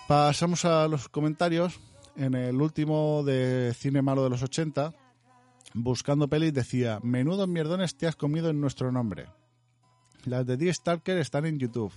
Pasamos 0.07 0.63
a 0.65 0.87
los 0.87 1.09
comentarios. 1.09 1.79
En 2.15 2.33
el 2.33 2.59
último 2.59 3.21
de 3.23 3.75
Cine 3.77 4.01
Malo 4.01 4.23
de 4.23 4.29
los 4.31 4.41
80, 4.41 4.93
buscando 5.83 6.27
pelis, 6.27 6.53
decía: 6.53 6.99
Menudos 7.03 7.47
mierdones 7.47 7.95
te 7.95 8.07
has 8.07 8.15
comido 8.15 8.49
en 8.49 8.59
nuestro 8.61 8.91
nombre. 8.91 9.27
Las 10.25 10.45
de 10.45 10.57
The 10.57 10.73
Stalker 10.73 11.17
están 11.17 11.45
en 11.45 11.59
YouTube, 11.59 11.93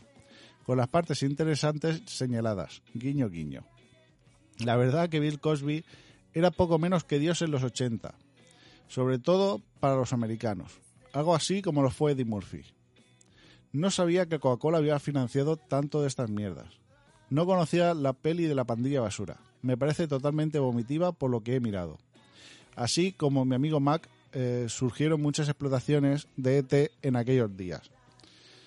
con 0.65 0.79
las 0.79 0.89
partes 0.89 1.23
interesantes 1.23 2.03
señaladas. 2.07 2.83
Guiño, 2.95 3.29
guiño. 3.29 3.65
La 4.59 4.77
verdad 4.77 5.09
que 5.09 5.21
Bill 5.21 5.41
Cosby 5.41 5.85
era 6.33 6.51
poco 6.51 6.79
menos 6.79 7.05
que 7.05 7.19
Dios 7.19 7.43
en 7.43 7.51
los 7.51 7.65
80, 7.65 8.15
sobre 8.89 9.19
todo 9.19 9.61
para 9.81 9.97
los 9.97 10.13
americanos. 10.13 10.81
Algo 11.13 11.35
así 11.35 11.63
como 11.63 11.83
lo 11.83 11.91
fue 11.91 12.13
Eddie 12.13 12.25
Murphy. 12.25 12.63
No 13.73 13.91
sabía 13.91 14.27
que 14.27 14.39
Coca-Cola 14.39 14.79
había 14.79 14.99
financiado 14.99 15.57
tanto 15.57 16.03
de 16.03 16.09
estas 16.09 16.31
mierdas. 16.31 16.81
No 17.31 17.47
conocía 17.47 17.95
la 17.95 18.13
peli 18.13 18.45
de 18.45 18.55
la 18.55 18.65
pandilla 18.65 19.01
basura. 19.01 19.39
Me 19.63 19.77
parece 19.77 20.09
totalmente 20.09 20.59
vomitiva 20.59 21.13
por 21.13 21.31
lo 21.31 21.43
que 21.43 21.55
he 21.55 21.61
mirado. 21.61 21.99
Así 22.77 23.13
como 23.13 23.45
mi 23.45 23.55
amigo 23.55 23.81
Mac, 23.81 24.09
eh, 24.33 24.67
surgieron 24.69 25.21
muchas 25.21 25.49
explotaciones 25.49 26.29
de 26.37 26.59
ET 26.59 26.93
en 27.03 27.17
aquellos 27.17 27.57
días. 27.57 27.91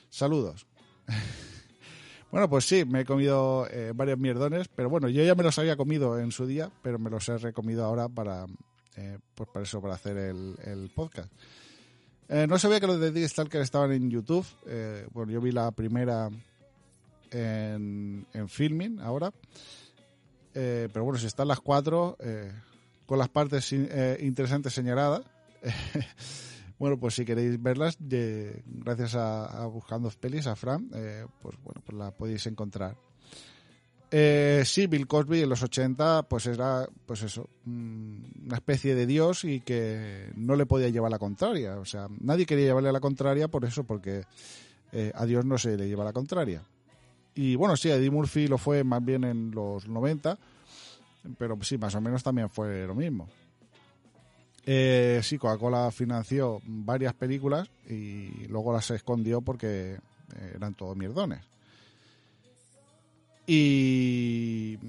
Saludos. 0.10 0.68
bueno, 2.32 2.50
pues 2.50 2.66
sí, 2.66 2.84
me 2.86 3.02
he 3.02 3.06
comido 3.06 3.68
eh, 3.72 3.94
varios 3.96 4.20
mierdones, 4.20 4.68
pero 4.68 4.90
bueno, 4.90 5.08
yo 5.08 5.24
ya 5.24 5.36
me 5.36 5.44
los 5.44 5.58
había 5.58 5.78
comido 5.78 6.20
en 6.20 6.32
su 6.32 6.46
día, 6.46 6.70
pero 6.82 7.00
me 7.00 7.10
los 7.10 7.30
he 7.30 7.38
recomido 7.38 7.86
ahora 7.86 8.10
para, 8.10 8.46
eh, 8.98 9.20
pues 9.36 9.50
para 9.50 9.64
eso, 9.64 9.82
para 9.82 9.96
hacer 9.96 10.18
el, 10.18 10.92
podcast. 10.94 11.32
No 12.30 12.58
sabía 12.58 12.80
que 12.80 12.88
los 12.88 13.00
de 13.00 13.12
The 13.12 13.30
Stalker 13.30 13.62
estaban 13.62 13.92
en 13.92 14.10
YouTube. 14.10 14.46
Bueno, 15.12 15.32
yo 15.32 15.40
vi 15.40 15.52
la 15.52 15.70
primera 15.70 16.32
en, 17.30 18.26
en 18.34 18.50
Filming 18.50 19.00
ahora. 19.02 19.32
Pero 20.52 21.04
bueno, 21.04 21.20
si 21.20 21.28
están 21.28 21.48
las 21.48 21.60
cuatro, 21.60 22.18
con 23.06 23.18
las 23.20 23.30
partes 23.30 23.72
eh, 23.74 24.18
interesantes 24.22 24.74
señaladas, 24.74 25.22
bueno, 26.80 27.00
pues 27.00 27.16
si 27.16 27.26
queréis 27.26 27.62
verlas, 27.62 27.98
de- 28.00 28.62
gracias 28.66 29.16
a, 29.16 29.46
a 29.46 29.66
Buscando 29.68 30.10
Pelis, 30.20 30.48
a 30.48 30.56
Fran, 30.56 30.90
eh, 30.94 31.26
pues 31.42 31.56
bueno, 31.64 31.82
pues 31.86 31.98
la 31.98 32.12
podéis 32.12 32.46
encontrar. 32.48 32.96
Eh, 34.16 34.62
sí, 34.66 34.86
Bill 34.86 35.08
Cosby 35.08 35.42
en 35.42 35.50
los 35.50 35.64
80, 35.64 36.24
pues 36.30 36.46
era, 36.46 36.88
pues 37.08 37.24
eso, 37.24 37.50
mm, 37.66 38.46
una 38.46 38.56
especie 38.58 38.94
de 38.94 39.08
dios 39.08 39.44
y 39.44 39.62
que 39.62 40.32
no 40.36 40.56
le 40.56 40.68
podía 40.68 40.90
llevar 40.90 41.10
la 41.10 41.18
contraria. 41.18 41.80
O 41.80 41.86
sea, 41.86 42.08
nadie 42.20 42.46
quería 42.46 42.66
llevarle 42.66 42.92
la 42.92 43.00
contraria 43.00 43.48
por 43.48 43.66
eso, 43.66 43.86
porque 43.86 44.24
eh, 44.92 45.12
a 45.16 45.26
Dios 45.26 45.46
no 45.46 45.58
se 45.58 45.76
le 45.78 45.88
lleva 45.88 46.04
la 46.04 46.14
contraria. 46.14 46.62
Y 47.34 47.56
bueno, 47.56 47.76
sí, 47.76 47.90
Eddie 47.90 48.12
Murphy 48.12 48.48
lo 48.48 48.60
fue 48.60 48.84
más 48.84 49.04
bien 49.04 49.24
en 49.24 49.50
los 49.50 49.88
90, 49.88 50.38
pero 51.38 51.58
sí, 51.62 51.78
más 51.78 51.96
o 51.96 52.02
menos 52.02 52.24
también 52.24 52.50
fue 52.50 52.86
lo 52.86 52.96
mismo. 52.96 53.28
Eh, 54.66 55.20
sí, 55.24 55.38
Coca-Cola 55.38 55.92
financió 55.92 56.62
varias 56.66 57.14
películas 57.14 57.70
y 57.90 58.48
luego 58.48 58.72
las 58.72 58.90
escondió 58.92 59.42
porque 59.42 59.98
eh, 60.36 60.54
eran 60.56 60.74
todos 60.74 60.96
mierdones. 60.96 61.42
Y 63.46 64.80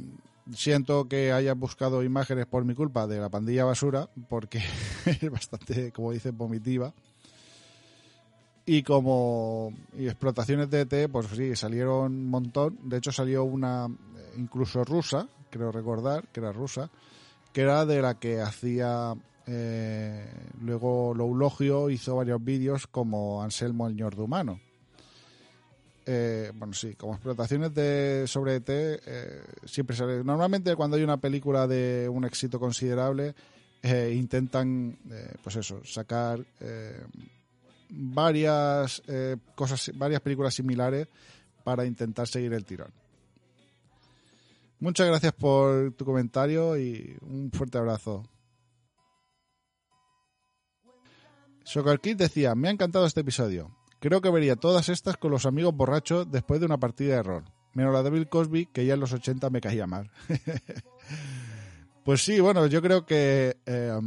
siento 0.53 1.09
que 1.09 1.33
hayas 1.33 1.59
buscado 1.59 2.03
imágenes 2.05 2.47
por 2.47 2.65
mi 2.65 2.75
culpa 2.75 3.07
de 3.07 3.19
la 3.19 3.29
pandilla 3.29 3.65
basura, 3.65 4.09
porque 4.29 4.59
es 5.07 5.31
bastante, 5.31 5.91
como 5.93 6.13
dicen, 6.13 6.37
vomitiva. 6.37 6.93
Y 8.67 8.83
como 8.83 9.75
y 9.99 10.07
explotaciones 10.07 10.71
de 10.71 10.83
ET, 10.83 11.11
pues 11.11 11.27
sí, 11.35 11.55
salieron 11.55 12.13
un 12.13 12.31
montón. 12.31 12.79
De 12.85 12.97
hecho, 12.97 13.13
salió 13.13 13.45
una 13.45 13.87
eh, 13.87 14.35
incluso 14.39 14.85
rusa, 14.85 15.29
creo 15.55 15.71
recordar, 15.71 16.27
que 16.33 16.41
era 16.41 16.53
rusa, 16.53 16.91
que 17.53 17.63
era 17.63 17.87
de 17.87 18.03
la 18.03 18.19
que 18.19 18.41
hacía. 18.41 19.15
eh, 19.47 20.27
luego 20.61 21.15
Loulogio 21.15 21.91
hizo 21.91 22.17
varios 22.17 22.43
vídeos 22.43 22.87
como 22.87 23.43
Anselmo 23.43 23.87
el 23.87 23.95
ñor 23.95 24.17
de 24.17 24.23
humano. 24.23 24.61
Eh, 26.07 26.53
bueno, 26.55 26.75
sí, 26.75 26.95
como 26.95 27.15
explotaciones 27.15 27.73
de 27.75 28.25
sobre 28.27 28.57
ET, 28.57 28.69
eh, 28.69 29.43
siempre 29.65 29.97
sale. 29.97 30.23
Normalmente, 30.23 30.75
cuando 30.77 30.97
hay 30.97 31.03
una 31.03 31.17
película 31.17 31.67
de 31.67 32.09
un 32.11 32.25
éxito 32.25 32.61
considerable, 32.61 33.35
eh, 33.83 34.13
intentan, 34.15 34.99
eh, 35.11 35.35
pues 35.43 35.57
eso, 35.57 35.81
sacar 35.85 36.45
varias 37.89 39.03
cosas, 39.55 39.93
varias 39.95 40.21
películas 40.21 40.55
similares 40.55 41.07
para 41.63 41.87
intentar 41.87 42.27
seguir 42.27 42.53
el 42.53 42.65
tirón. 42.65 43.04
Muchas 44.85 45.07
gracias 45.07 45.33
por 45.33 45.95
tu 45.95 46.05
comentario 46.05 46.77
y 46.77 47.17
un 47.23 47.51
fuerte 47.51 47.79
abrazo. 47.79 48.23
Soccer 51.65 51.99
decía, 52.15 52.55
me 52.55 52.69
ha 52.69 52.71
encantado 52.71 53.07
este 53.07 53.23
episodio. 53.23 53.75
Creo 53.99 54.21
que 54.21 54.29
vería 54.29 54.57
todas 54.57 54.91
estas 54.91 55.17
con 55.17 55.31
los 55.31 55.47
amigos 55.47 55.75
borrachos 55.75 56.31
después 56.31 56.61
de 56.61 56.67
una 56.67 56.77
partida 56.77 57.17
de 57.17 57.23
rol. 57.23 57.45
Menos 57.73 57.95
la 57.95 58.03
de 58.03 58.11
Bill 58.11 58.29
Cosby, 58.29 58.67
que 58.67 58.85
ya 58.85 58.93
en 58.93 59.01
los 59.01 59.15
80 59.15 59.49
me 59.49 59.63
caía 59.63 59.87
mal. 59.87 60.11
Pues 62.05 62.21
sí, 62.21 62.39
bueno, 62.39 62.67
yo 62.67 62.83
creo 62.83 63.07
que 63.07 63.57
eh, 63.65 63.99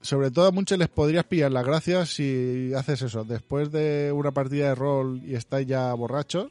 sobre 0.00 0.32
todo 0.32 0.48
a 0.48 0.50
muchos 0.50 0.76
les 0.76 0.88
podrías 0.88 1.24
pillar 1.24 1.52
las 1.52 1.64
gracias 1.64 2.08
si 2.08 2.72
haces 2.74 3.02
eso. 3.02 3.22
Después 3.22 3.70
de 3.70 4.10
una 4.12 4.32
partida 4.32 4.70
de 4.70 4.74
rol 4.74 5.22
y 5.24 5.36
estáis 5.36 5.68
ya 5.68 5.94
borrachos, 5.94 6.50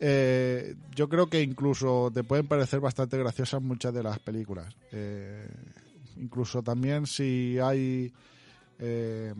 eh, 0.00 0.74
yo 0.94 1.08
creo 1.08 1.28
que 1.28 1.42
incluso 1.42 2.10
te 2.12 2.24
pueden 2.24 2.46
parecer 2.46 2.80
bastante 2.80 3.18
graciosas 3.18 3.62
muchas 3.62 3.92
de 3.94 4.02
las 4.02 4.18
películas. 4.18 4.74
Eh, 4.92 5.48
incluso 6.18 6.62
también 6.62 7.06
si 7.06 7.58
hay 7.62 8.12
eh, 8.78 9.32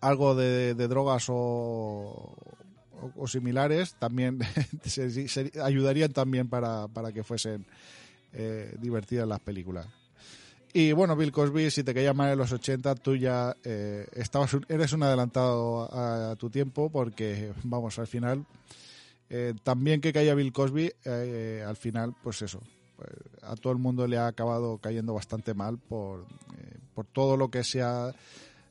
algo 0.00 0.34
de, 0.34 0.74
de 0.74 0.88
drogas 0.88 1.26
o, 1.28 2.34
o- 3.16 3.26
similares, 3.28 3.94
también 3.98 4.38
se- 4.84 5.28
se- 5.28 5.52
ayudarían 5.62 6.12
también 6.12 6.48
para, 6.48 6.88
para 6.88 7.12
que 7.12 7.22
fuesen 7.24 7.64
eh, 8.32 8.74
divertidas 8.80 9.26
las 9.28 9.40
películas. 9.40 9.86
Y 10.72 10.92
bueno, 10.92 11.16
Bill 11.16 11.32
Cosby, 11.32 11.70
si 11.70 11.82
te 11.82 11.94
caía 11.94 12.12
mal 12.12 12.30
en 12.32 12.38
los 12.38 12.52
80, 12.52 12.94
tú 12.94 13.16
ya 13.16 13.56
eh, 13.64 14.06
estabas, 14.12 14.54
eres 14.68 14.92
un 14.92 15.02
adelantado 15.02 15.88
a 15.92 16.36
tu 16.36 16.50
tiempo 16.50 16.90
porque, 16.90 17.52
vamos, 17.64 17.98
al 17.98 18.06
final, 18.06 18.44
eh, 19.30 19.54
también 19.62 20.00
que 20.00 20.12
caía 20.12 20.34
Bill 20.34 20.52
Cosby, 20.52 20.92
eh, 21.04 21.64
al 21.66 21.76
final, 21.76 22.14
pues 22.22 22.42
eso, 22.42 22.62
pues, 22.96 23.10
a 23.42 23.56
todo 23.56 23.72
el 23.72 23.78
mundo 23.78 24.06
le 24.06 24.16
ha 24.16 24.26
acabado 24.26 24.78
cayendo 24.78 25.14
bastante 25.14 25.54
mal 25.54 25.78
por, 25.78 26.26
eh, 26.56 26.78
por 26.94 27.06
todo 27.06 27.36
lo 27.36 27.50
que 27.50 27.62
se 27.62 27.82
ha 27.82 28.14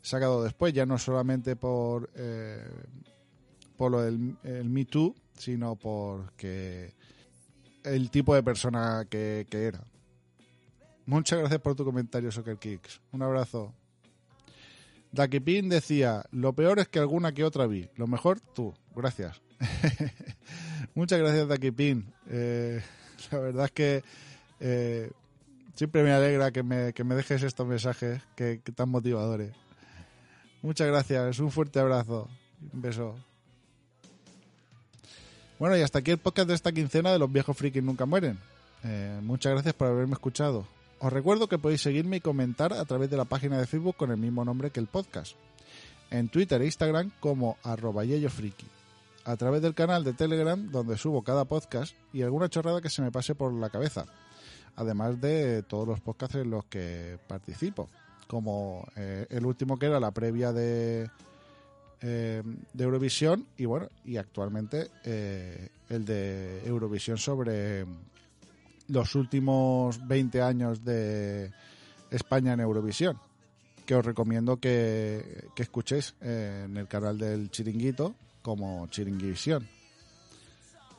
sacado 0.02 0.44
después, 0.44 0.74
ya 0.74 0.86
no 0.86 0.98
solamente 0.98 1.56
por, 1.56 2.10
por 3.76 3.92
lo 3.92 4.02
del 4.02 4.38
el 4.44 4.70
Me 4.70 4.86
Too, 4.86 5.14
sino 5.38 5.76
porque 5.76 6.94
el 7.84 8.10
tipo 8.10 8.34
de 8.34 8.42
persona 8.42 9.06
que, 9.10 9.46
que 9.50 9.66
era. 9.66 9.84
Muchas 11.06 11.40
gracias 11.40 11.62
por 11.62 11.76
tu 11.76 11.86
comentario, 11.86 12.32
Soccer 12.32 12.58
Kicks. 12.58 13.02
Un 13.12 13.22
abrazo. 13.22 13.74
Ducky 15.12 15.40
Pin 15.40 15.70
decía, 15.70 16.26
lo 16.32 16.54
peor 16.54 16.80
es 16.80 16.88
que 16.90 17.00
alguna 17.00 17.34
que 17.34 17.44
otra 17.44 17.66
vi, 17.66 17.90
lo 17.96 18.08
mejor 18.08 18.42
tú. 18.42 18.74
Gracias. 18.96 19.42
Muchas 20.96 21.20
gracias, 21.20 21.48
Ducky 21.48 21.72
Pin. 21.72 22.06
Eh, 22.30 22.82
la 23.32 23.40
verdad 23.40 23.66
es 23.66 23.72
que 23.72 24.04
eh, 24.60 25.12
siempre 25.76 26.04
me 26.04 26.12
alegra 26.12 26.52
que 26.52 26.64
me, 26.64 26.94
que 26.94 27.04
me 27.04 27.16
dejes 27.16 27.44
estos 27.44 27.68
mensajes 27.68 28.22
que, 28.36 28.60
tan 28.76 28.90
motivadores. 28.90 29.52
Muchas 30.62 30.88
gracias, 30.88 31.40
un 31.40 31.52
fuerte 31.52 31.80
abrazo. 31.80 32.28
Un 32.74 32.82
beso. 32.82 33.16
Bueno, 35.60 35.78
y 35.78 35.82
hasta 35.82 36.00
aquí 36.00 36.12
el 36.12 36.18
podcast 36.18 36.50
de 36.50 36.56
esta 36.56 36.72
quincena 36.72 37.12
de 37.12 37.20
los 37.20 37.32
viejos 37.32 37.56
frikis 37.56 37.84
nunca 37.84 38.06
mueren. 38.06 38.38
Eh, 38.84 39.20
muchas 39.24 39.54
gracias 39.54 39.74
por 39.74 39.88
haberme 39.88 40.14
escuchado. 40.14 40.68
Os 41.00 41.14
recuerdo 41.14 41.48
que 41.48 41.60
podéis 41.60 41.82
seguirme 41.82 42.18
y 42.18 42.22
comentar 42.22 42.74
a 42.74 42.86
través 42.86 43.10
de 43.10 43.18
la 43.18 43.26
página 43.26 43.60
de 43.60 43.68
Facebook 43.68 43.96
con 43.96 44.12
el 44.12 44.18
mismo 44.18 44.44
nombre 44.44 44.72
que 44.72 44.80
el 44.80 44.88
podcast. 44.88 45.36
En 46.10 46.30
Twitter 46.30 46.62
e 46.62 46.66
Instagram 46.66 47.12
como 47.20 47.58
arroba. 47.64 48.04
A 49.28 49.36
través 49.36 49.62
del 49.62 49.76
canal 49.76 50.06
de 50.06 50.14
Telegram 50.14 50.72
donde 50.72 50.98
subo 50.98 51.22
cada 51.22 51.44
podcast 51.44 51.94
y 52.14 52.22
alguna 52.22 52.48
chorrada 52.48 52.80
que 52.80 52.90
se 52.90 53.02
me 53.02 53.12
pase 53.12 53.36
por 53.36 53.52
la 53.52 53.70
cabeza. 53.70 54.06
Además 54.78 55.20
de 55.20 55.64
todos 55.64 55.86
los 55.86 56.00
podcasts 56.00 56.38
en 56.38 56.50
los 56.50 56.64
que 56.64 57.20
participo. 57.28 57.90
Como 58.26 58.88
eh, 58.96 59.28
el 59.30 59.46
último 59.46 59.78
que 59.78 59.88
era 59.88 60.00
la 60.00 60.12
previa 60.12 60.54
de, 60.54 61.10
eh, 62.00 62.42
de 62.72 62.84
Eurovisión 62.86 63.46
y 63.58 63.66
bueno, 63.66 63.90
y 64.06 64.16
actualmente 64.16 64.92
eh, 65.04 65.72
el 65.90 66.06
de 66.06 66.66
Eurovisión 66.66 67.18
sobre 67.18 67.86
los 68.88 69.14
últimos 69.14 70.08
20 70.08 70.42
años 70.42 70.86
de 70.86 71.52
España 72.12 72.54
en 72.54 72.62
Eurovisión, 72.62 73.20
que 73.86 73.96
os 73.96 74.06
recomiendo 74.06 74.56
que, 74.56 75.50
que 75.54 75.64
escuchéis 75.64 76.16
en 76.22 76.78
el 76.78 76.88
canal 76.88 77.18
del 77.18 77.52
Chiringuito 77.52 78.16
como 78.48 78.88
Chiringuivisión. 78.88 79.70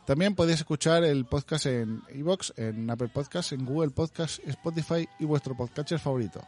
También 0.04 0.34
podéis 0.34 0.58
escuchar 0.58 1.02
el 1.02 1.24
podcast 1.24 1.64
en 1.64 2.02
iVoox, 2.14 2.52
en 2.58 2.90
Apple 2.90 3.08
Podcasts, 3.08 3.52
en 3.52 3.64
Google 3.64 3.88
Podcasts, 3.88 4.42
Spotify 4.44 5.08
y 5.18 5.24
vuestro 5.24 5.56
podcatcher 5.56 5.98
favorito. 5.98 6.42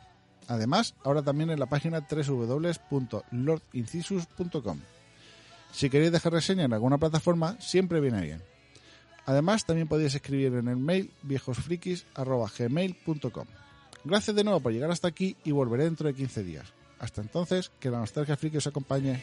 Además, 0.46 0.94
ahora 1.02 1.22
también 1.22 1.48
en 1.48 1.58
la 1.58 1.64
página 1.64 2.00
www.lordincisus.com. 2.00 4.78
Si 5.72 5.88
queréis 5.88 6.12
dejar 6.12 6.34
reseña 6.34 6.64
en 6.64 6.74
alguna 6.74 6.98
plataforma, 6.98 7.58
siempre 7.60 8.00
viene 8.00 8.20
bien. 8.20 8.42
Además, 9.24 9.64
también 9.64 9.88
podéis 9.88 10.14
escribir 10.14 10.52
en 10.52 10.68
el 10.68 10.76
mail 10.76 11.10
viejosfrikis.gmail.com. 11.22 13.46
Gracias 14.04 14.36
de 14.36 14.44
nuevo 14.44 14.60
por 14.60 14.72
llegar 14.72 14.90
hasta 14.90 15.08
aquí 15.08 15.34
y 15.44 15.52
volveré 15.52 15.84
dentro 15.84 16.08
de 16.08 16.14
15 16.14 16.44
días. 16.44 16.74
Hasta 16.98 17.22
entonces, 17.22 17.72
que 17.80 17.88
la 17.88 18.00
nostalgia 18.00 18.36
friki 18.36 18.58
os 18.58 18.66
acompañe. 18.66 19.22